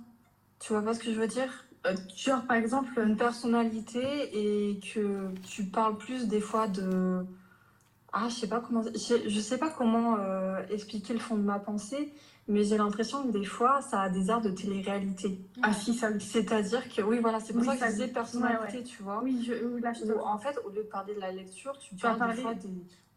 [0.60, 1.66] Tu vois pas ce que je veux dire?
[1.86, 4.02] Euh, genre par exemple une personnalité
[4.34, 7.26] et que tu parles plus des fois de
[8.12, 11.58] ah je sais pas comment je, sais pas comment euh, expliquer le fond de ma
[11.58, 12.12] pensée
[12.50, 16.10] mais j'ai l'impression que des fois ça a des airs de télé-réalité ah si ça
[16.20, 19.22] c'est-à-dire que oui voilà c'est pour ça que je disais personnalité tu vois.
[19.24, 19.94] Oui je, là,
[20.26, 22.68] en fait au lieu de parler de la lecture tu, parles des fois des,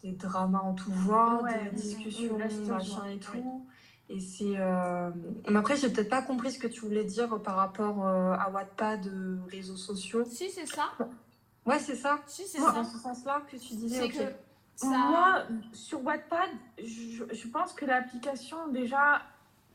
[0.04, 3.66] des, dramas en tout genre des discussions machin et tout
[4.08, 4.56] et c'est.
[4.58, 5.10] Euh,
[5.48, 8.50] mais après, j'ai peut-être pas compris ce que tu voulais dire par rapport euh, à
[8.50, 10.24] Wattpad, euh, réseaux sociaux.
[10.24, 10.90] Si, c'est ça.
[11.64, 12.20] Ouais, c'est ça.
[12.26, 12.72] Si, c'est ça.
[12.72, 14.08] Dans ce sens-là que tu disais.
[14.08, 14.16] Que
[14.74, 14.88] ça...
[14.88, 19.22] Moi, sur Wattpad, je, je pense que l'application, déjà,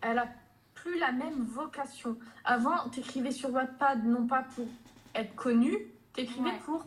[0.02, 0.28] elle a
[0.76, 2.18] plus la même vocation.
[2.46, 4.68] Avant, tu écrivais sur Wattpad non pas pour
[5.16, 5.76] être connu,
[6.14, 6.86] tu écrivais pour.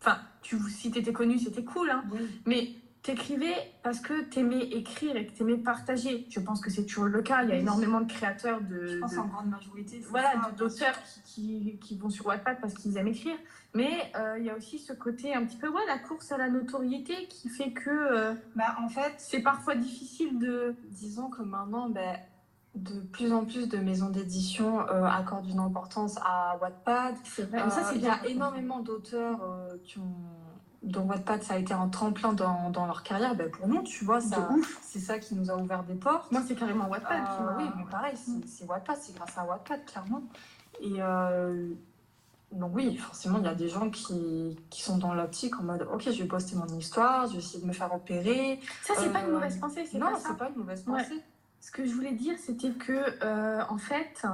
[0.00, 2.04] Enfin, tu, si tu étais connu, c'était cool, hein.
[2.44, 6.26] Mais t'écrivais parce que t'aimais écrire et que t'aimais partager.
[6.30, 7.44] Je pense que c'est toujours le cas.
[7.44, 8.86] Il y a énormément de créateurs de.
[8.86, 10.02] Je pense en grande majorité.
[10.08, 10.94] Voilà, d'auteurs
[11.26, 13.36] qui, qui, vont sur Wattpad parce qu'ils aiment écrire.
[13.74, 16.38] Mais euh, il y a aussi ce côté un petit peu, ouais, la course à
[16.38, 17.90] la notoriété qui fait que.
[17.90, 19.12] Euh, bah, en fait.
[19.18, 20.74] C'est parfois difficile de.
[20.88, 22.00] Disons que maintenant, bah,
[22.74, 27.16] de plus en plus de maisons d'édition euh, accordent une importance à Wattpad.
[27.24, 27.68] C'est vrai.
[27.68, 29.40] ça, il y a énormément d'auteurs
[29.84, 30.43] qui ont
[30.84, 34.04] dont Wattpad, ça a été un tremplin dans, dans leur carrière, ben pour nous, tu
[34.04, 34.48] vois, ça,
[34.82, 36.30] c'est ça qui nous a ouvert des portes.
[36.30, 37.22] Moi, c'est carrément Wattpad.
[37.22, 38.14] Euh, oui, mais pareil,
[38.46, 40.22] c'est Wattpad, c'est grâce à Wattpad, clairement.
[40.80, 41.70] Et euh,
[42.52, 45.88] donc oui, forcément, il y a des gens qui, qui sont dans l'optique en mode,
[45.90, 48.60] ok, je vais poster mon histoire, je vais essayer de me faire opérer.
[48.82, 51.22] Ça, c'est pas une euh, mauvaise pensée, c'est Non, c'est pas une mauvaise pensée.
[51.60, 53.24] Ce que je voulais dire, c'était que,
[53.70, 54.26] en fait,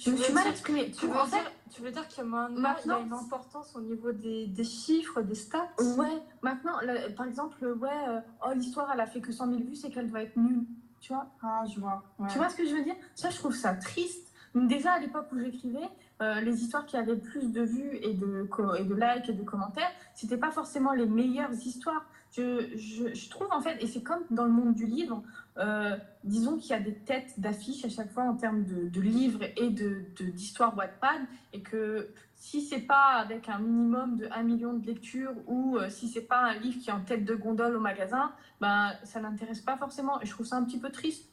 [0.00, 0.90] je me suis mal exprimée.
[0.90, 4.12] Tu, veux dire, tu veux dire que maintenant, il y a une importance au niveau
[4.12, 5.70] des, des chiffres, des stats?
[5.96, 6.74] Ouais, maintenant,
[7.16, 10.10] par exemple, ouais, euh, oh, l'histoire, elle a fait que 100 000 vues, c'est qu'elle
[10.10, 10.66] doit être nulle.
[11.00, 11.26] Tu vois?
[11.42, 12.02] Ah, je vois.
[12.30, 12.94] Tu vois ce que je veux dire?
[13.14, 14.32] Ça, je trouve ça triste.
[14.54, 15.88] Déjà, à l'époque où j'écrivais,
[16.22, 19.42] euh, les histoires qui avaient plus de vues et de, et de likes et de
[19.42, 22.06] commentaires, c'était pas forcément les meilleures histoires.
[22.30, 25.22] Je, je, trouve, en fait, et c'est comme dans le monde du livre,
[25.58, 29.42] euh, disons qu'il y a des têtes d'affiches à chaque fois en termes de, livres
[29.56, 34.72] et d'histoires de, Wattpad, et que si c'est pas avec un minimum de 1 million
[34.72, 37.76] de lectures ou euh, si c'est pas un livre qui est en tête de gondole
[37.76, 40.20] au magasin, ben, ça n'intéresse pas forcément.
[40.22, 41.28] Et je trouve ça un petit peu triste.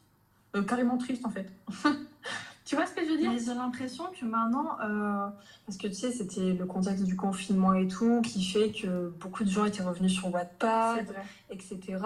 [0.54, 1.50] Euh, carrément triste en fait.
[2.70, 3.32] tu vois ce que je veux dire?
[3.32, 4.78] J'ai l'impression que maintenant,
[5.66, 9.42] parce que tu sais, c'était le contexte du confinement et tout, qui fait que beaucoup
[9.42, 11.12] de gens étaient revenus sur Wattpad,
[11.50, 11.98] etc.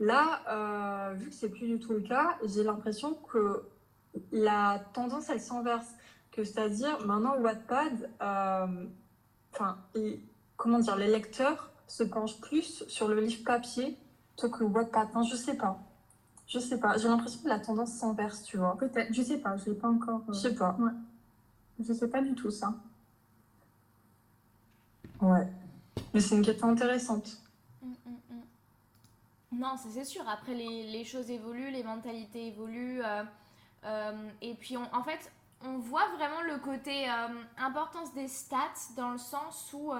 [0.00, 3.62] Là, euh, vu que c'est plus du tout le cas, j'ai l'impression que
[4.32, 5.86] la tendance, elle s'inverse.
[6.32, 8.66] Que c'est-à-dire, maintenant, Wattpad, euh,
[9.54, 9.78] enfin,
[10.56, 13.96] comment dire, les lecteurs se penchent plus sur le livre papier
[14.30, 15.10] plutôt que Wattpad.
[15.10, 15.78] Enfin, je sais pas.
[16.52, 16.98] Je sais pas.
[16.98, 18.76] J'ai l'impression que la tendance s'inverse, tu vois.
[18.76, 19.10] Peut-être.
[19.10, 19.56] Je sais pas.
[19.56, 20.20] Je l'ai pas encore.
[20.28, 20.76] Euh, je sais pas.
[20.78, 20.92] Ouais.
[21.80, 22.74] Je sais pas du tout ça.
[25.22, 25.48] Ouais.
[26.12, 27.40] Mais c'est une question intéressante.
[29.50, 30.28] Non, c'est sûr.
[30.28, 33.00] Après, les, les, choses évoluent, les mentalités évoluent.
[33.84, 35.32] Euh, et puis, on, en fait,
[35.64, 37.06] on voit vraiment le côté
[37.56, 38.58] importance des stats
[38.96, 39.92] dans le sens où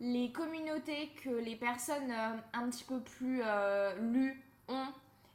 [0.00, 2.10] les communautés que les personnes
[2.52, 3.42] un petit peu plus
[4.00, 4.88] lues ont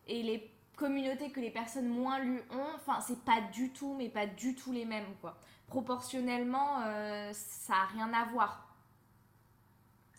[0.10, 4.10] et les communautés que les personnes moins lues ont, enfin, c'est pas du tout, mais
[4.10, 5.38] pas du tout les mêmes, quoi.
[5.68, 8.74] Proportionnellement, euh, ça a rien à voir.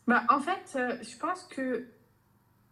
[0.07, 1.89] Bah, en fait, euh, je pense que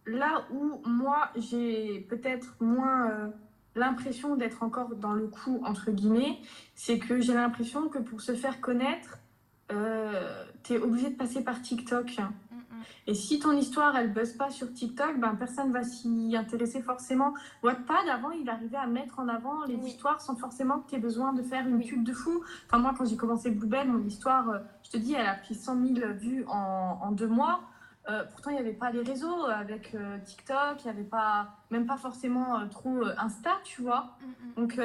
[0.06, 3.28] là où moi, j'ai peut-être moins euh,
[3.74, 6.38] l'impression d'être encore dans le coup, entre guillemets,
[6.74, 9.18] c'est que j'ai l'impression que pour se faire connaître,
[10.62, 12.16] tu es obligé de passer par TikTok.
[13.06, 17.34] Et si ton histoire, elle buzz pas sur TikTok, ben, personne va s'y intéresser forcément.
[17.62, 21.00] Wattpad, avant, il arrivait à mettre en avant les histoires sans forcément que tu aies
[21.00, 22.42] besoin de faire une tube de fou.
[22.66, 25.54] Enfin, moi, quand j'ai commencé Bluebell, mon histoire, euh, je te dis, elle a pris
[25.54, 27.60] 100 000 vues en, en deux mois.
[28.08, 31.56] Euh, pourtant, il n'y avait pas les réseaux avec euh, TikTok, il n'y avait pas,
[31.70, 34.16] même pas forcément trop Insta, tu vois.
[34.56, 34.80] Donc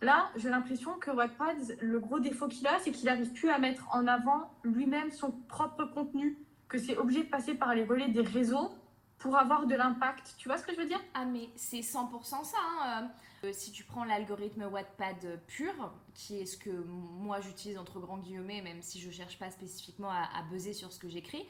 [0.00, 3.58] là, j'ai l'impression que Wattpad, le gros défaut qu'il a, c'est qu'il n'arrive plus à
[3.58, 6.38] mettre en avant lui-même son propre contenu
[6.68, 8.70] que c'est obligé de passer par les relais des réseaux
[9.18, 10.34] pour avoir de l'impact.
[10.38, 11.00] Tu vois ce que je veux dire?
[11.14, 12.56] Ah mais c'est 100% ça.
[12.82, 13.10] Hein.
[13.44, 18.18] Euh, si tu prends l'algorithme Wattpad pur, qui est ce que moi j'utilise entre grands
[18.18, 21.46] guillemets, même si je cherche pas spécifiquement à, à buzzer sur ce que j'écris,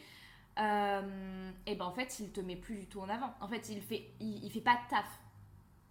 [0.58, 3.32] euh, et ben en fait il te met plus du tout en avant.
[3.40, 5.06] En fait il fait, il, fait pas de taf.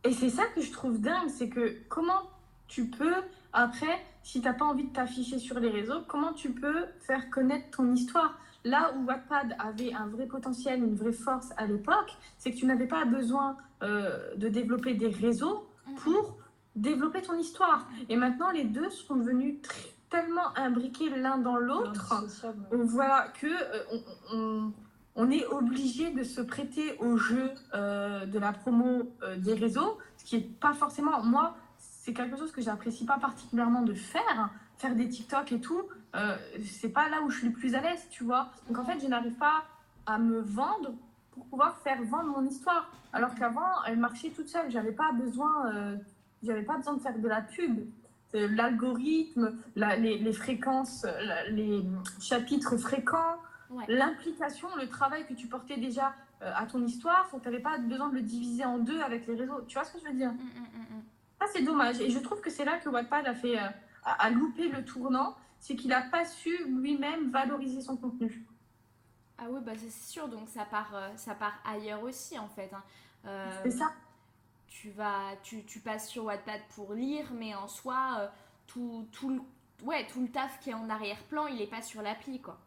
[0.03, 2.29] Et c'est ça que je trouve dingue, c'est que comment
[2.67, 3.23] tu peux
[3.53, 7.77] après, si t'as pas envie de t'afficher sur les réseaux, comment tu peux faire connaître
[7.77, 8.37] ton histoire?
[8.67, 12.65] Là où Wattpad avait un vrai potentiel, une vraie force à l'époque, c'est que tu
[12.65, 15.69] n'avais pas besoin euh, de développer des réseaux
[16.03, 16.37] pour
[16.75, 17.87] développer ton histoire.
[18.09, 19.55] Et maintenant, les deux sont devenus
[20.09, 22.25] tellement imbriqués l'un dans l'autre,
[22.71, 24.69] on voit que euh,
[25.15, 30.25] on, est obligé de se prêter au jeu euh, de la promo des réseaux, ce
[30.25, 31.55] qui est pas forcément moi.
[31.77, 35.83] C'est quelque chose que j'apprécie pas particulièrement de faire, faire des TikTok et tout,
[36.15, 38.49] euh, c'est pas là où je suis le plus à l'aise, tu vois.
[38.67, 39.63] Donc en fait, je n'arrive pas
[40.05, 40.93] à me vendre
[41.31, 42.91] pour pouvoir faire vendre mon histoire.
[43.13, 44.71] Alors qu'avant, elle marchait toute seule.
[44.71, 45.97] J'avais pas besoin, euh,
[46.43, 47.79] j'avais pas besoin de faire de la pub.
[48.33, 51.05] L'algorithme, les, les, fréquences,
[51.49, 51.83] les
[52.19, 53.37] chapitres fréquents,
[53.87, 58.09] l'implication, le travail que tu portais déjà euh, à ton histoire, tu n'avais pas besoin
[58.09, 59.61] de le diviser en deux avec les réseaux.
[59.67, 60.31] Tu vois ce que je veux dire?
[60.31, 61.03] Mm, mm, mm,
[61.39, 61.99] Ça, c'est dommage.
[61.99, 63.57] Et je trouve que c'est là que Wattpad a fait
[64.03, 65.35] a, loupé le tournant,
[65.67, 68.45] c'est qu'il n'a pas su lui-même valoriser son contenu.
[69.37, 72.71] Ah oui, bah c'est sûr, donc ça part, euh, ça part ailleurs aussi en fait.
[72.73, 72.83] Hein.
[73.25, 73.91] Euh, c'est ça.
[74.69, 78.27] Tu, vas, tu, tu, passes sur Wattpad pour lire, mais en soi, euh,
[78.65, 79.41] tout, tout, le,
[79.85, 82.57] ouais, tout le taf qui est en arrière-plan, il n'est pas sur l'appli quoi.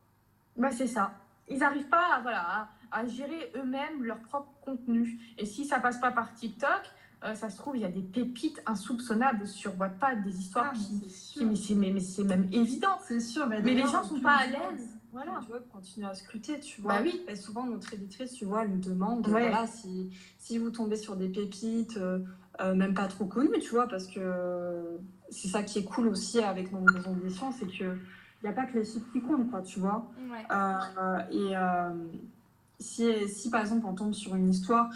[0.56, 1.14] Bah c'est ça.
[1.48, 5.18] Ils n'arrivent pas à, voilà, à, gérer eux-mêmes leur propre contenu.
[5.38, 6.82] Et si ça passe pas par TikTok,
[7.22, 10.78] euh, ça se trouve, il y a des pépites insoupçonnables sur Wattpad, des histoires ah,
[10.78, 11.92] qui, mais c'est mais,
[12.24, 12.98] même évident.
[13.06, 14.88] C'est sûr, mais, les gens sont pas à l'aise.
[15.12, 15.40] Voilà.
[15.42, 16.94] Tu vois, continuer à scruter, tu vois.
[16.94, 17.22] Bah oui.
[17.28, 21.16] Et souvent, notre éditrice, tu vois, elle nous demande, voilà, si, si vous tombez sur
[21.16, 22.20] des pépites, euh,
[22.60, 24.98] euh, même pas trop connues, tu vois, parce que
[25.28, 27.98] c'est ça qui est cool aussi avec nos maisons d'édition, c'est que
[28.42, 30.10] il n'y a pas que les chiffres qui comptent, quoi, tu vois.
[31.30, 31.52] et
[32.78, 34.88] si, si, par exemple, on tombe sur une histoire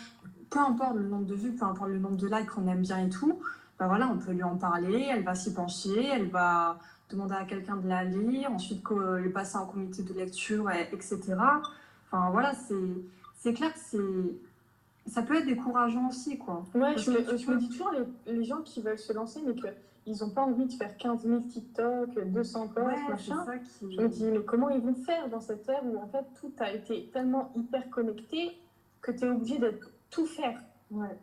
[0.54, 3.04] peu importe le nombre de vues, peu importe le nombre de likes qu'on aime bien
[3.04, 3.40] et tout,
[3.78, 6.78] ben voilà, on peut lui en parler, elle va s'y pencher, elle va
[7.10, 11.18] demander à quelqu'un de la lire, ensuite le passer en comité de lecture, etc.
[12.06, 12.52] Enfin voilà,
[13.40, 13.98] c'est clair que c'est
[15.06, 16.64] ça peut être décourageant aussi, quoi.
[16.74, 20.30] Ouais, je, me, dis toujours, les, les, gens qui veulent se lancer, mais qu'ils n'ont
[20.30, 23.44] pas envie de faire 15 000 TikTok, 200 posts, machin.
[23.82, 26.52] Je me dis, mais comment ils vont faire dans cette ère où, en fait, tout
[26.58, 28.58] a été tellement hyper connecté
[29.02, 30.60] que tu es obligé d'être tout faire.
[30.90, 31.18] Ouais.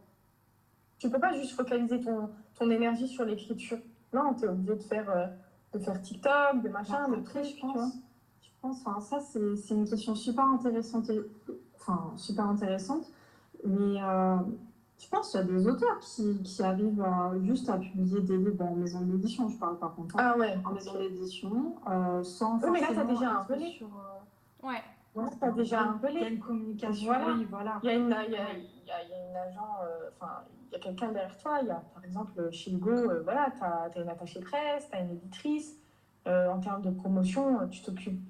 [0.99, 3.79] Tu peux pas juste focaliser ton, ton énergie sur l'écriture.
[4.13, 5.25] Non, tu es obligé de faire, euh,
[5.73, 7.93] de faire TikTok, de machin, de trucs, je pense.
[8.41, 11.09] Je pense, enfin, ça, c'est une question super intéressante,
[11.79, 13.11] enfin, super intéressante.
[13.63, 14.37] Mais euh,
[14.99, 17.03] je pense qu'il y a des auteurs qui, qui arrivent
[17.43, 19.49] juste à publier des livres en maison d'édition.
[19.49, 20.15] Je parle par contre.
[20.19, 20.59] Ah ouais.
[20.63, 22.61] En maison d'édition, euh, sans.
[22.63, 23.87] Oui, mais là, t'as déjà un peu sur.
[24.61, 24.81] Ouais.
[25.13, 27.11] Ouais, t'as déjà un peu Il y a une communication.
[27.49, 27.79] Voilà.
[27.83, 28.15] Il y a une,
[28.83, 31.59] il y a, y a, une agent, euh, enfin, il y a quelqu'un derrière toi.
[31.61, 34.97] Il y a, par exemple, chez Hugo, euh, voilà, tu as, une attachée presse, tu
[34.97, 35.77] as une éditrice.
[36.27, 38.21] Euh, en termes de promotion, tu t'occupes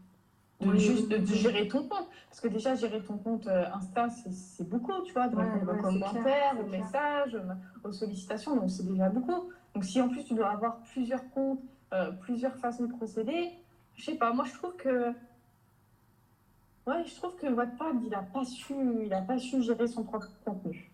[0.61, 2.07] de, juste de, gérer ton compte.
[2.29, 6.55] Parce que déjà, gérer ton compte Insta, c'est beaucoup, tu vois, de répondre aux commentaires,
[6.57, 7.37] aux messages,
[7.83, 8.55] aux sollicitations.
[8.55, 9.51] Donc, c'est déjà beaucoup.
[9.73, 11.59] Donc, si en plus, tu dois avoir plusieurs comptes,
[12.21, 13.51] plusieurs façons de procéder,
[13.95, 15.13] je sais pas, moi, je trouve que
[16.91, 18.73] Ouais, je trouve que Wattpad, il n'a pas, su,
[19.25, 20.91] pas su gérer son propre contenu.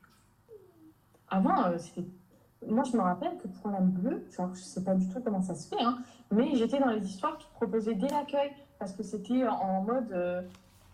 [1.27, 1.77] Avant, euh,
[2.67, 5.55] moi, je me rappelle que pour l'âme bleue, je sais pas du tout comment ça
[5.55, 5.97] se fait, hein,
[6.29, 10.43] mais j'étais dans les histoires qui proposaient dès l'accueil, parce que c'était en mode euh,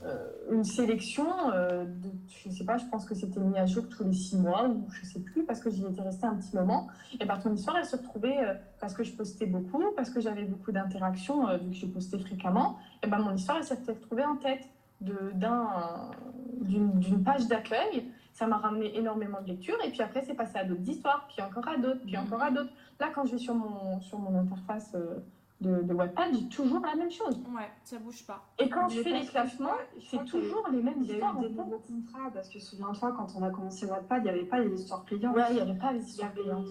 [0.03, 4.05] euh, une sélection, de, je sais pas, je pense que c'était mis à jour tous
[4.05, 6.87] les six mois, ou je sais plus, parce que j'y étais restée un petit moment.
[7.19, 8.39] Et par ton histoire, elle se retrouvait,
[8.79, 12.77] parce que je postais beaucoup, parce que j'avais beaucoup d'interactions, vu que je postais fréquemment,
[13.03, 14.65] et ben mon histoire, elle s'est retrouvée en tête
[15.03, 19.77] d'une page d'accueil ça m'a ramené énormément de lectures.
[19.85, 22.51] Et puis après, c'est passé à d'autres histoires, puis encore à d'autres, puis encore à
[22.51, 22.71] d'autres.
[22.99, 25.19] Là, quand je vais sur mon, sur mon interface euh,
[25.61, 27.39] de, de Wattpad, j'ai toujours la même chose.
[27.55, 28.43] Ouais, ça bouge pas.
[28.57, 29.77] Et quand je, fais les classements,
[30.09, 31.35] c'est toujours les mêmes histoires.
[31.37, 34.21] Il y a eu des nouveaux contrats, parce que souviens-toi, quand on a commencé Wattpad,
[34.21, 35.33] il n'y avait pas les histoires clients.
[35.33, 36.63] Ouais, il n'y avait pas les histoires clients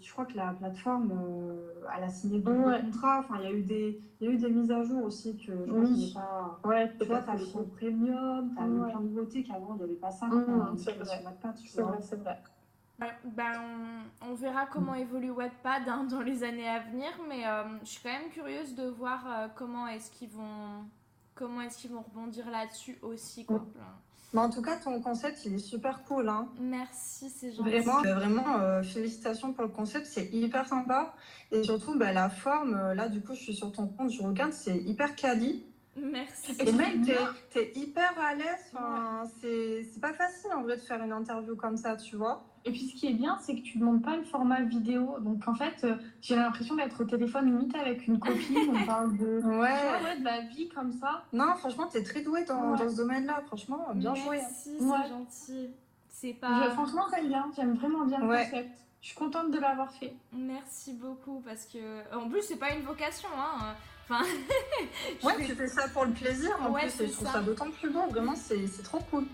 [0.00, 2.80] je crois que la plateforme, euh, elle a signé de ouais.
[2.80, 3.20] contrats.
[3.20, 5.36] Enfin, il y, a eu des, il y a eu des mises à jour aussi
[5.36, 6.12] que je oui.
[6.14, 6.60] pas.
[6.64, 8.90] Ouais, tu vois, tu as le compte premium, tu as ouais.
[8.90, 10.26] plein de nouveautés qu'avant, il n'y avait pas ça.
[10.26, 11.04] Mmh, c'est vrai,
[12.02, 12.42] c'est vrai, vrai.
[13.24, 13.52] Ben,
[14.22, 17.88] on, on, verra comment évolue Wattpad hein, dans les années à venir, mais euh, je
[17.88, 20.84] suis quand même curieuse de voir euh, comment est-ce qu'ils vont
[21.34, 23.46] comment est-ce qu'ils vont rebondir là-dessus aussi.
[23.46, 23.64] Quoi.
[24.32, 26.28] Mais en tout cas, ton concept, il est super cool.
[26.28, 26.48] Hein.
[26.60, 27.68] Merci, c'est gentil.
[27.68, 31.14] Vraiment, euh, vraiment euh, félicitations pour le concept, c'est hyper sympa.
[31.50, 34.22] Et surtout, bah, la forme, euh, là, du coup, je suis sur ton compte, je
[34.22, 35.64] regarde, c'est hyper quali.
[35.96, 36.56] Merci.
[36.60, 38.72] Et même, t'es es hyper à l'aise.
[38.72, 42.49] Enfin, C'est pas facile, en vrai, de faire une interview comme ça, tu vois.
[42.64, 45.16] Et puis ce qui est bien, c'est que tu ne demandes pas le format vidéo.
[45.20, 48.70] Donc en fait, euh, j'ai l'impression d'être au téléphone limite avec une copine.
[48.74, 50.18] on parle de, ouais.
[50.18, 51.24] de la vie comme ça.
[51.32, 53.42] Non, franchement, tu es très douée dans, dans ce domaine-là.
[53.46, 54.36] Franchement, bien Merci, joué.
[54.36, 55.70] Merci, c'est gentil.
[56.08, 56.70] C'est pas...
[56.70, 57.50] franchement, j'aime bien.
[57.56, 58.76] J'aime vraiment bien le concept.
[59.00, 60.14] Je suis contente de l'avoir fait.
[60.32, 61.78] Merci beaucoup parce que
[62.14, 63.74] en plus c'est pas une vocation hein.
[64.10, 64.24] Enfin,
[65.22, 66.50] ouais, tu fais ça pour le plaisir.
[66.60, 68.06] En plus, je trouve ça d'autant plus beau.
[68.10, 69.24] Vraiment, c'est trop cool.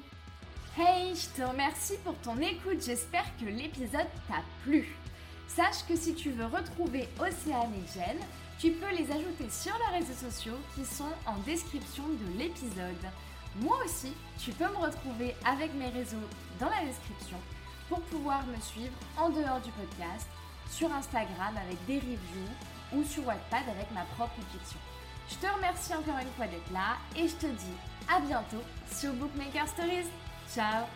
[0.79, 4.95] Hey, je te remercie pour ton écoute, j'espère que l'épisode t'a plu.
[5.49, 8.19] Sache que si tu veux retrouver Océane et Jen,
[8.59, 13.07] tu peux les ajouter sur les réseaux sociaux qui sont en description de l'épisode.
[13.59, 16.29] Moi aussi, tu peux me retrouver avec mes réseaux
[16.61, 17.39] dans la description
[17.89, 20.29] pour pouvoir me suivre en dehors du podcast,
[20.71, 22.53] sur Instagram avec des reviews
[22.93, 24.79] ou sur Wattpad avec ma propre fiction.
[25.31, 27.77] Je te remercie encore une fois d'être là et je te dis
[28.15, 28.63] à bientôt
[28.93, 30.11] sur Bookmaker Stories.
[30.47, 30.87] so